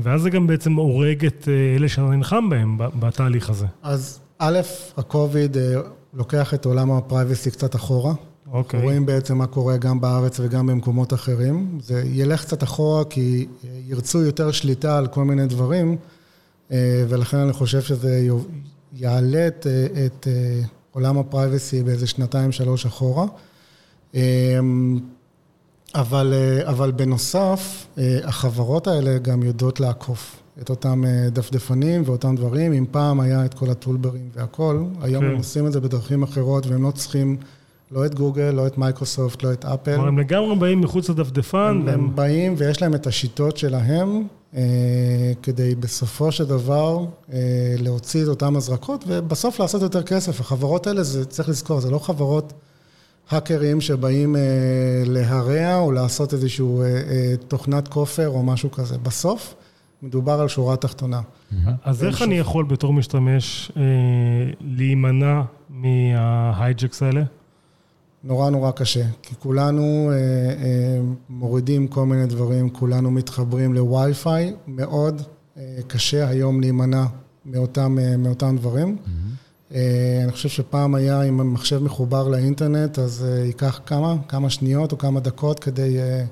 ואז 0.00 0.22
זה 0.22 0.30
גם 0.30 0.46
בעצם 0.46 0.72
הורג 0.72 1.26
את 1.26 1.48
אלה 1.76 1.88
שאתה 1.88 2.02
נלחם 2.02 2.50
בהם 2.50 2.78
בתהליך 2.78 3.50
הזה. 3.50 3.66
אז 3.82 4.20
א', 4.38 4.60
הקוביד 4.96 5.56
לוקח 6.14 6.54
את 6.54 6.64
עולם 6.64 6.90
ה 6.90 6.97
privacy 6.97 7.50
קצת 7.50 7.74
אחורה. 7.74 8.14
אוקיי. 8.52 8.82
רואים 8.82 9.06
בעצם 9.06 9.38
מה 9.38 9.46
קורה 9.46 9.76
גם 9.76 10.00
בארץ 10.00 10.40
וגם 10.40 10.66
במקומות 10.66 11.14
אחרים. 11.14 11.78
זה 11.82 12.02
ילך 12.06 12.44
קצת 12.44 12.62
אחורה 12.62 13.04
כי 13.04 13.46
ירצו 13.86 14.22
יותר 14.22 14.50
שליטה 14.50 14.98
על 14.98 15.06
כל 15.06 15.24
מיני 15.24 15.46
דברים. 15.46 15.96
ולכן 17.08 17.36
אני 17.36 17.52
חושב 17.52 17.82
שזה 17.82 18.28
יעלה 18.92 19.46
את, 19.46 19.66
את 20.06 20.28
עולם 20.92 21.18
ה 21.18 21.26
privacy 21.26 21.82
באיזה 21.82 22.06
שנתיים, 22.06 22.52
שלוש 22.52 22.86
אחורה. 22.86 23.26
אבל, 25.94 26.34
אבל 26.64 26.90
בנוסף, 26.90 27.86
החברות 28.24 28.86
האלה 28.86 29.18
גם 29.18 29.42
יודעות 29.42 29.80
לעקוף 29.80 30.36
את 30.62 30.70
אותם 30.70 31.04
דפדפנים 31.32 32.02
ואותם 32.06 32.36
דברים. 32.36 32.72
אם 32.72 32.84
פעם 32.90 33.20
היה 33.20 33.44
את 33.44 33.54
כל 33.54 33.70
ה 33.70 33.76
toolbarים 33.76 34.28
והכל, 34.34 34.84
היום 35.00 35.24
כן. 35.24 35.30
הם 35.30 35.36
עושים 35.36 35.66
את 35.66 35.72
זה 35.72 35.80
בדרכים 35.80 36.22
אחרות 36.22 36.66
והם 36.66 36.82
לא 36.82 36.90
צריכים 36.90 37.36
לא 37.92 38.06
את 38.06 38.14
גוגל, 38.14 38.50
לא 38.50 38.66
את 38.66 38.78
מייקרוסופט, 38.78 39.42
לא 39.42 39.52
את 39.52 39.64
אפל. 39.64 39.92
כלומר, 39.94 40.08
הם 40.08 40.18
לגמרי 40.18 40.56
באים 40.56 40.80
מחוץ 40.80 41.08
לדפדפן. 41.08 41.80
הם. 41.82 41.88
הם 41.88 42.16
באים 42.16 42.54
ויש 42.58 42.82
להם 42.82 42.94
את 42.94 43.06
השיטות 43.06 43.56
שלהם, 43.56 44.26
כדי 45.42 45.74
בסופו 45.74 46.32
של 46.32 46.44
דבר 46.44 47.04
להוציא 47.78 48.22
את 48.22 48.28
אותן 48.28 48.56
הזרקות, 48.56 49.04
ובסוף 49.08 49.60
לעשות 49.60 49.82
יותר 49.82 50.02
כסף. 50.02 50.40
החברות 50.40 50.86
האלה, 50.86 51.02
זה 51.02 51.24
צריך 51.24 51.48
לזכור, 51.48 51.80
זה 51.80 51.90
לא 51.90 51.98
חברות 51.98 52.52
האקרים 53.30 53.80
שבאים 53.80 54.36
להרע 55.06 55.76
או 55.76 55.92
לעשות 55.92 56.32
איזושהי 56.32 56.66
תוכנת 57.48 57.88
כופר 57.88 58.28
או 58.28 58.42
משהו 58.42 58.70
כזה. 58.70 58.98
בסוף 58.98 59.54
מדובר 60.04 60.40
על 60.40 60.48
שורה 60.48 60.76
תחתונה. 60.76 61.20
אז 61.84 62.04
איך 62.04 62.22
אני 62.22 62.38
יכול 62.38 62.64
בתור 62.64 62.92
משתמש 62.92 63.72
להימנע 64.60 65.42
מההייג'קס 65.70 67.02
האלה? 67.02 67.22
נורא 68.24 68.50
נורא 68.50 68.70
קשה, 68.70 69.04
כי 69.22 69.34
כולנו 69.38 70.10
אה, 70.10 70.16
אה, 70.16 71.00
מורידים 71.28 71.88
כל 71.88 72.06
מיני 72.06 72.26
דברים, 72.26 72.70
כולנו 72.70 73.10
מתחברים 73.10 73.74
לווי-פיי, 73.74 74.54
מאוד 74.66 75.22
אה, 75.56 75.78
קשה 75.86 76.28
היום 76.28 76.60
להימנע 76.60 77.04
מאותם, 77.46 77.98
אה, 77.98 78.16
מאותם 78.16 78.56
דברים. 78.56 78.96
Mm-hmm. 79.04 79.74
אה, 79.74 80.20
אני 80.24 80.32
חושב 80.32 80.48
שפעם 80.48 80.94
היה, 80.94 81.22
אם 81.22 81.40
המחשב 81.40 81.82
מחובר 81.82 82.28
לאינטרנט, 82.28 82.98
אז 82.98 83.24
אה, 83.28 83.44
ייקח 83.44 83.80
כמה, 83.86 84.16
כמה 84.28 84.50
שניות 84.50 84.92
או 84.92 84.98
כמה 84.98 85.20
דקות 85.20 85.58
כדי 85.58 85.98
אה, 85.98 86.24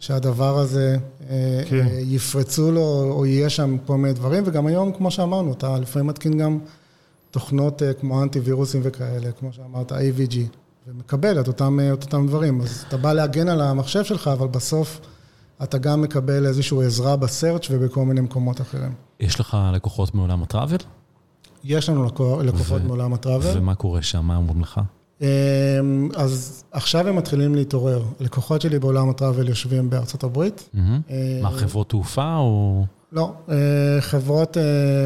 שהדבר 0.00 0.58
הזה 0.58 0.96
אה, 1.30 1.62
כן. 1.68 1.86
אה, 1.86 2.00
יפרצו 2.00 2.70
לו, 2.72 3.12
או 3.12 3.26
יהיה 3.26 3.50
שם 3.50 3.76
כל 3.86 3.96
מיני 3.96 4.14
דברים, 4.14 4.42
וגם 4.46 4.66
היום, 4.66 4.92
כמו 4.92 5.10
שאמרנו, 5.10 5.52
אתה 5.52 5.78
לפעמים 5.78 6.06
מתקין 6.06 6.38
גם 6.38 6.58
תוכנות 7.30 7.82
אה, 7.82 7.92
כמו 7.92 8.22
אנטי-וירוסים 8.22 8.80
וכאלה, 8.84 9.32
כמו 9.32 9.52
שאמרת, 9.52 9.92
AVG. 9.92 10.36
ומקבל 10.88 11.40
את 11.40 11.48
אותם, 11.48 11.78
את 11.92 12.04
אותם 12.04 12.26
דברים. 12.26 12.60
אז 12.60 12.84
אתה 12.88 12.96
בא 12.96 13.12
להגן 13.12 13.48
על 13.48 13.60
המחשב 13.60 14.04
שלך, 14.04 14.28
אבל 14.28 14.46
בסוף 14.46 15.00
אתה 15.62 15.78
גם 15.78 16.02
מקבל 16.02 16.46
איזושהי 16.46 16.84
עזרה 16.84 17.16
בסרצ' 17.16 17.66
ובכל 17.70 18.04
מיני 18.04 18.20
מקומות 18.20 18.60
אחרים. 18.60 18.92
יש 19.20 19.40
לך 19.40 19.56
לקוחות 19.72 20.14
מעולם 20.14 20.42
הטראבל? 20.42 20.76
יש 21.64 21.88
לנו 21.88 22.04
לקוחות 22.42 22.82
ו... 22.82 22.86
מעולם 22.86 23.14
הטראבל. 23.14 23.58
ומה 23.58 23.74
קורה 23.74 24.02
שם? 24.02 24.24
מה 24.24 24.36
אומרים 24.36 24.60
לך? 24.60 24.80
אז 26.14 26.64
עכשיו 26.72 27.08
הם 27.08 27.16
מתחילים 27.16 27.54
להתעורר. 27.54 28.02
לקוחות 28.20 28.60
שלי 28.60 28.78
בעולם 28.78 29.10
הטראבל 29.10 29.48
יושבים 29.48 29.90
בארצות 29.90 30.24
הברית. 30.24 30.68
מה, 31.42 31.50
חברות 31.50 31.88
תעופה 31.88 32.36
או... 32.36 32.84
לא, 33.12 33.32
חברות, 34.00 34.56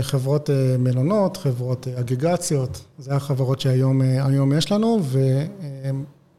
חברות 0.03 0.51
מלונות, 0.79 1.37
חברות 1.37 1.89
אגגציות, 1.89 2.85
זה 2.99 3.15
החברות 3.15 3.61
שהיום 3.61 4.53
יש 4.57 4.73
לנו, 4.73 5.01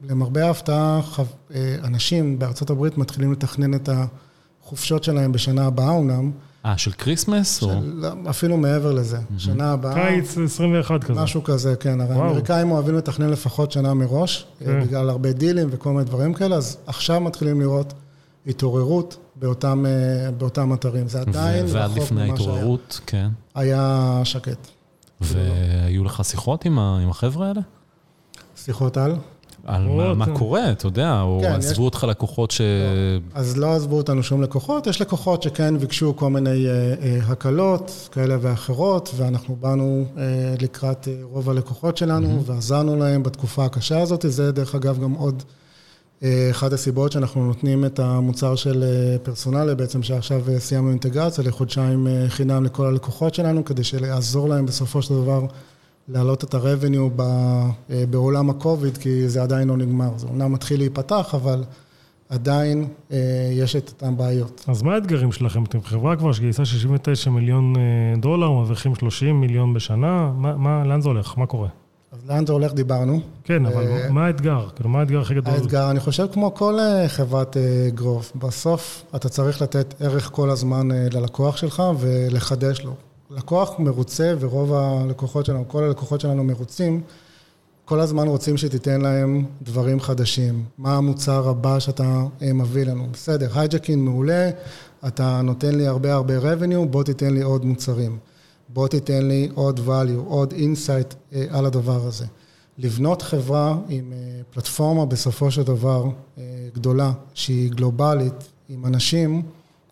ולמרבה 0.04 0.46
ההפתעה, 0.48 1.02
אנשים 1.84 2.40
בארצות 2.40 2.70
הברית 2.70 2.98
מתחילים 2.98 3.32
לתכנן 3.32 3.74
את 3.74 3.90
החופשות 4.64 5.04
שלהם 5.04 5.32
בשנה 5.32 5.66
הבאה 5.66 5.90
אומנם. 5.90 6.32
אה, 6.66 6.78
של 6.78 6.92
כריסמס? 6.92 7.64
אפילו 8.30 8.58
מעבר 8.58 8.92
לזה, 8.92 9.18
שנה 9.38 9.72
הבאה. 9.72 9.94
קיץ 9.94 10.38
21 10.38 11.04
כזה. 11.04 11.22
משהו 11.22 11.44
כזה, 11.44 11.76
כן. 11.76 12.02
הרי 12.02 12.16
האמריקאים 12.16 12.72
אוהבים 12.72 12.96
לתכנן 12.96 13.30
לפחות 13.30 13.72
שנה 13.72 13.94
מראש, 13.94 14.46
בגלל 14.62 15.10
הרבה 15.10 15.32
דילים 15.32 15.68
וכל 15.72 15.90
מיני 15.92 16.04
דברים 16.04 16.34
כאלה, 16.34 16.56
אז 16.56 16.78
עכשיו 16.88 17.20
מתחילים 17.22 17.62
לראות 17.62 17.94
התעוררות. 18.48 19.18
באותם, 19.36 19.86
באותם 20.38 20.74
אתרים. 20.74 21.08
זה 21.08 21.22
עדיין 21.22 21.66
רחוק 21.66 21.72
ממה 21.72 21.72
שהיה. 21.72 21.88
ועד 21.88 21.98
לפני 21.98 22.22
ההתעוררות, 22.22 23.00
כן. 23.06 23.30
היה 23.56 24.22
שקט. 24.24 24.68
והיו 25.22 26.04
לך 26.04 26.26
שיחות 26.26 26.66
עם 26.66 27.10
החבר'ה 27.10 27.48
האלה? 27.48 27.62
שיחות 28.56 28.98
על? 28.98 29.16
על 29.66 29.88
מה, 29.88 30.14
מה 30.14 30.26
קורה, 30.38 30.72
אתה 30.72 30.88
יודע, 30.88 31.22
או 31.22 31.40
כן, 31.42 31.52
עזבו 31.52 31.72
יש... 31.72 31.80
אותך 31.80 32.04
לקוחות 32.10 32.52
ש... 32.52 32.62
לא. 32.62 33.40
אז 33.40 33.58
לא 33.58 33.74
עזבו 33.76 33.98
אותנו 33.98 34.24
שום 34.24 34.42
לקוחות, 34.42 34.88
יש 34.88 35.02
לקוחות 35.02 35.44
שכן 35.44 35.78
ביקשו 35.78 36.16
כל 36.16 36.30
מיני 36.30 36.68
אה, 36.68 36.72
אה, 37.02 37.20
הקלות 37.28 38.10
כאלה 38.12 38.38
ואחרות, 38.42 39.12
ואנחנו 39.16 39.56
באנו 39.56 40.06
אה, 40.18 40.24
לקראת 40.62 41.08
אה, 41.08 41.14
רוב 41.24 41.50
הלקוחות 41.50 41.98
שלנו, 41.98 42.28
mm-hmm. 42.28 42.52
ועזרנו 42.52 42.96
להם 42.96 43.24
בתקופה 43.24 43.66
הקשה 43.66 44.02
הזאת. 44.02 44.26
זה 44.28 44.52
דרך 44.52 44.76
אגב 44.76 45.00
גם 45.04 45.14
עוד... 45.14 45.44
אחת 46.52 46.74
הסיבות 46.74 47.12
שאנחנו 47.12 47.46
נותנים 47.46 47.86
את 47.86 48.00
המוצר 48.00 48.56
של 48.56 48.84
פרסונלי, 49.24 49.76
בעצם 49.76 50.04
שעכשיו 50.04 50.42
סיימנו 50.58 50.90
אינטגרציה 50.90 51.44
לחודשיים 51.44 52.08
חינם 52.28 52.64
לכל 52.64 52.86
הלקוחות 52.86 53.36
שלנו, 53.36 53.66
כדי 53.66 53.84
שיעזור 53.84 54.50
להם 54.50 54.66
בסופו 54.66 55.02
של 55.02 55.14
דבר 55.14 55.46
להעלות 56.08 56.44
את 56.44 56.54
ה-revenue 56.54 57.22
בעולם 58.10 58.50
ה-COVID, 58.50 59.00
כי 59.00 59.30
זה 59.30 59.44
עדיין 59.44 59.68
לא 59.68 59.78
נגמר. 59.78 60.18
זה 60.18 60.28
אומנם 60.28 60.52
מתחיל 60.52 60.80
להיפתח, 60.80 61.36
אבל 61.36 61.64
עדיין 62.30 62.88
יש 63.52 63.76
את 63.76 63.90
אותן 63.90 64.18
בעיות. 64.18 64.66
אז 64.68 64.82
מה 64.82 64.94
האתגרים 64.94 65.32
שלכם? 65.32 65.64
אתם 65.64 65.82
חברה 65.82 66.16
כבר 66.16 66.32
שגייסה 66.32 66.66
69 66.66 67.30
מיליון 67.30 67.74
דולר, 68.18 68.52
מרוויחים 68.52 68.96
30 68.96 69.42
מיליון 69.42 69.74
בשנה, 69.74 70.32
מה, 70.36 70.58
מה, 70.58 70.84
לאן 70.86 71.02
זה 71.02 71.10
הולך? 71.10 71.38
מה 71.38 71.46
קורה? 71.46 71.68
אז 72.12 72.30
לאן 72.30 72.46
זה 72.46 72.54
הולך 72.54 72.74
דיברנו. 72.74 73.20
כן, 73.44 73.66
אבל 73.66 74.10
מה 74.10 74.26
האתגר? 74.26 74.68
כאילו, 74.76 74.90
מה 74.90 75.00
האתגר 75.00 75.22
הכי 75.22 75.34
גדול? 75.34 75.54
האתגר, 75.54 75.92
אני 75.92 76.00
חושב 76.00 76.28
כמו 76.34 76.54
כל 76.54 76.78
חברת 77.08 77.58
גרוף, 77.94 78.32
בסוף 78.36 79.04
אתה 79.16 79.30
צריך 79.30 79.62
לתת 79.62 79.94
ערך 80.02 80.30
כל 80.34 80.50
הזמן 80.50 80.88
ללקוח 80.92 81.58
שלך 81.58 81.84
ולחדש 82.00 82.82
לו. 82.82 82.94
לקוח 83.36 83.80
מרוצה 83.80 84.34
ורוב 84.40 84.74
הלקוחות 84.74 85.46
שלנו, 85.46 85.68
כל 85.68 85.84
הלקוחות 85.84 86.22
שלנו 86.22 86.44
מרוצים, 86.44 87.02
כל 87.86 88.00
הזמן 88.00 88.28
רוצים 88.28 88.58
שתיתן 88.58 89.02
להם 89.02 89.46
דברים 89.62 90.00
חדשים. 90.00 90.66
מה 90.78 90.98
המוצר 90.98 91.50
הבא 91.50 91.80
שאתה 91.80 92.24
מביא 92.42 92.86
לנו? 92.86 93.08
בסדר, 93.14 93.60
הייג'קין 93.60 94.06
מעולה, 94.06 94.50
אתה 95.08 95.42
נותן 95.42 95.76
לי 95.76 95.88
הרבה 95.88 96.14
הרבה 96.14 96.38
revenue, 96.38 96.86
בוא 96.90 97.04
תיתן 97.04 97.34
לי 97.34 97.42
עוד 97.42 97.66
מוצרים. 97.66 98.18
בוא 98.70 98.88
תיתן 98.88 99.28
לי 99.28 99.50
עוד 99.54 99.80
value, 99.80 100.20
עוד 100.26 100.54
insight 100.54 101.16
אה, 101.34 101.46
על 101.50 101.66
הדבר 101.66 102.06
הזה. 102.08 102.26
לבנות 102.78 103.22
חברה 103.22 103.78
עם 103.90 104.14
אה, 104.14 104.42
פלטפורמה 104.52 105.06
בסופו 105.06 105.52
של 105.52 105.64
דבר 105.64 106.06
אה, 106.38 106.44
גדולה, 106.74 107.12
שהיא 107.34 107.72
גלובלית, 107.72 108.52
עם 108.70 108.86
אנשים, 108.86 109.42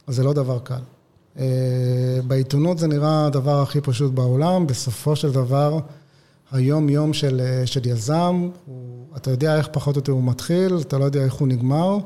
זה 0.07 0.23
לא 0.23 0.33
דבר 0.33 0.59
קל. 0.59 0.81
בעיתונות 2.27 2.77
זה 2.77 2.87
נראה 2.87 3.25
הדבר 3.25 3.61
הכי 3.61 3.81
פשוט 3.81 4.13
בעולם, 4.13 4.67
בסופו 4.67 5.15
של 5.15 5.31
דבר, 5.31 5.79
היום-יום 6.51 7.13
של, 7.13 7.41
של 7.65 7.87
יזם, 7.87 8.49
הוא, 8.65 9.05
אתה 9.17 9.31
יודע 9.31 9.57
איך 9.57 9.67
פחות 9.71 9.95
או 9.95 9.99
יותר 9.99 10.11
הוא 10.11 10.23
מתחיל, 10.23 10.77
אתה 10.81 10.97
לא 10.97 11.05
יודע 11.05 11.23
איך 11.23 11.33
הוא 11.33 11.47
נגמר. 11.47 11.97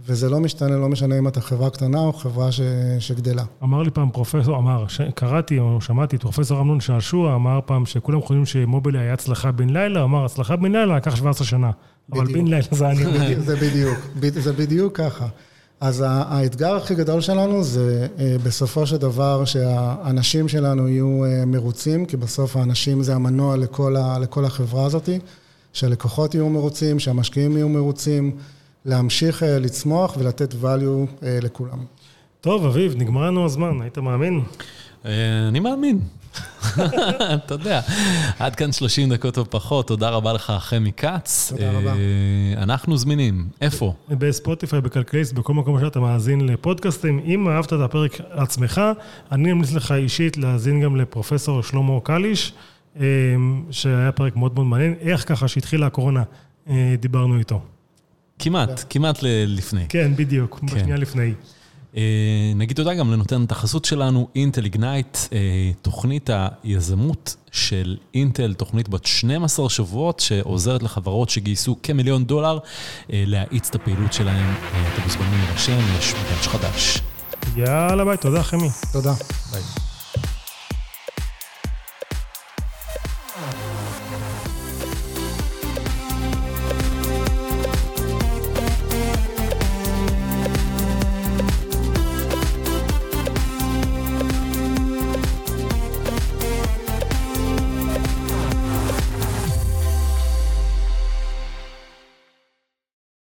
וזה 0.00 0.30
לא 0.30 0.40
משתנה, 0.40 0.76
לא 0.76 0.88
משנה 0.88 1.18
אם 1.18 1.28
אתה 1.28 1.40
חברה 1.40 1.70
קטנה 1.70 1.98
או 2.00 2.12
חברה 2.12 2.52
ש, 2.52 2.60
שגדלה. 2.98 3.44
אמר 3.62 3.82
לי 3.82 3.90
פעם 3.90 4.10
פרופסור, 4.10 4.58
אמר, 4.58 4.84
קראתי 5.14 5.58
או 5.58 5.80
שמעתי, 5.80 6.18
פרופסור 6.18 6.60
אמנון 6.60 6.80
שעשוע 6.80 7.34
אמר 7.34 7.60
פעם 7.66 7.86
שכולם 7.86 8.22
חושבים 8.22 8.46
שמובילי 8.46 8.98
היה 8.98 9.12
הצלחה 9.12 9.52
בן 9.52 9.70
לילה, 9.70 10.04
אמר, 10.04 10.24
הצלחה 10.24 10.56
בן 10.56 10.72
לילה 10.72 10.96
לקח 10.96 11.16
17 11.16 11.46
שנה. 11.46 11.70
בדיוק. 12.08 12.24
אבל 12.24 12.34
בן 12.34 12.46
לילה 12.46 12.66
זה 12.70 12.88
אני. 12.88 13.36
זה 13.46 13.56
בדיוק, 13.56 13.98
זה 14.34 14.52
בדיוק 14.52 14.96
ככה. 14.96 15.26
אז 15.80 16.04
האתגר 16.06 16.76
הכי 16.76 16.94
גדול 16.94 17.20
שלנו 17.20 17.62
זה 17.62 18.06
אה, 18.18 18.36
בסופו 18.42 18.86
של 18.86 18.96
דבר 18.96 19.44
שהאנשים 19.44 20.48
שלנו 20.48 20.88
יהיו 20.88 21.24
אה, 21.24 21.44
מרוצים, 21.44 22.06
כי 22.06 22.16
בסוף 22.16 22.56
האנשים 22.56 23.02
זה 23.02 23.14
המנוע 23.14 23.56
לכל, 23.56 23.96
ה, 23.96 24.18
לכל 24.18 24.44
החברה 24.44 24.84
הזאת, 24.86 25.08
שהלקוחות 25.72 26.34
יהיו 26.34 26.48
מרוצים, 26.48 26.98
שהמשקיעים 26.98 27.56
יהיו 27.56 27.68
מרוצים. 27.68 28.36
להמשיך 28.84 29.42
אה, 29.42 29.58
לצמוח 29.58 30.16
ולתת 30.18 30.52
value 30.52 31.24
לכולם. 31.42 31.78
טוב, 32.40 32.66
אביב, 32.66 32.94
נגמר 32.96 33.26
לנו 33.26 33.44
הזמן, 33.44 33.82
היית 33.82 33.98
מאמין? 33.98 34.40
אני 35.48 35.60
מאמין. 35.60 36.00
אתה 37.34 37.54
יודע, 37.54 37.80
עד 38.38 38.54
כאן 38.54 38.72
30 38.72 39.08
דקות 39.12 39.38
או 39.38 39.50
פחות, 39.50 39.86
תודה 39.86 40.10
רבה 40.10 40.32
לך, 40.32 40.52
חמי 40.58 40.92
כץ. 40.96 41.52
תודה 41.52 41.70
רבה. 41.72 41.92
אנחנו 42.56 42.96
זמינים, 42.96 43.48
איפה? 43.60 43.94
בספוטיפיי, 44.08 44.80
בכלכליסט, 44.80 45.32
בכל 45.32 45.54
מקום 45.54 45.80
שאתה 45.80 46.00
מאזין 46.00 46.46
לפודקאסטים. 46.46 47.20
אם 47.24 47.48
אהבת 47.48 47.72
את 47.72 47.78
הפרק 47.80 48.20
עצמך, 48.30 48.80
אני 49.32 49.52
אמליץ 49.52 49.72
לך 49.72 49.92
אישית 49.92 50.36
להאזין 50.36 50.80
גם 50.80 50.96
לפרופסור 50.96 51.62
שלמה 51.62 52.00
קליש, 52.02 52.52
שהיה 53.70 54.12
פרק 54.14 54.36
מאוד 54.36 54.54
מאוד 54.54 54.66
מעניין. 54.66 54.94
איך 55.00 55.28
ככה 55.28 55.48
שהתחילה 55.48 55.86
הקורונה, 55.86 56.22
דיברנו 57.00 57.38
איתו. 57.38 57.60
כמעט, 58.38 58.84
כמעט 58.90 59.18
לפני. 59.46 59.84
כן, 59.88 60.12
בדיוק, 60.16 60.58
כן. 60.60 60.66
בשנייה 60.66 60.96
לפני. 60.96 61.32
אה, 61.96 62.52
נגיד 62.56 62.76
תודה 62.76 62.94
גם 62.94 63.12
לנותן 63.12 63.44
את 63.44 63.52
החסות 63.52 63.84
שלנו, 63.84 64.28
אינטל 64.34 64.64
איגנייט, 64.64 65.18
אה, 65.32 65.38
תוכנית 65.82 66.30
היזמות 66.64 67.36
של 67.52 67.96
אינטל, 68.14 68.54
תוכנית 68.54 68.88
בת 68.88 69.06
12 69.06 69.70
שבועות, 69.70 70.20
שעוזרת 70.20 70.82
לחברות 70.82 71.30
שגייסו 71.30 71.76
כמיליון 71.82 72.24
דולר 72.24 72.58
אה, 73.12 73.24
להאיץ 73.26 73.68
את 73.68 73.74
הפעילות 73.74 74.12
שלהם. 74.12 74.54
אתם 74.94 75.02
מוזמנים 75.02 75.40
להירשם, 75.44 75.78
יש 75.98 76.14
מגש 76.14 76.46
חדש. 76.46 77.00
יאללה 77.56 78.04
ביי, 78.04 78.16
תודה 78.16 78.42
חמי. 78.42 78.68
תודה. 78.92 79.12
ביי. 79.52 79.85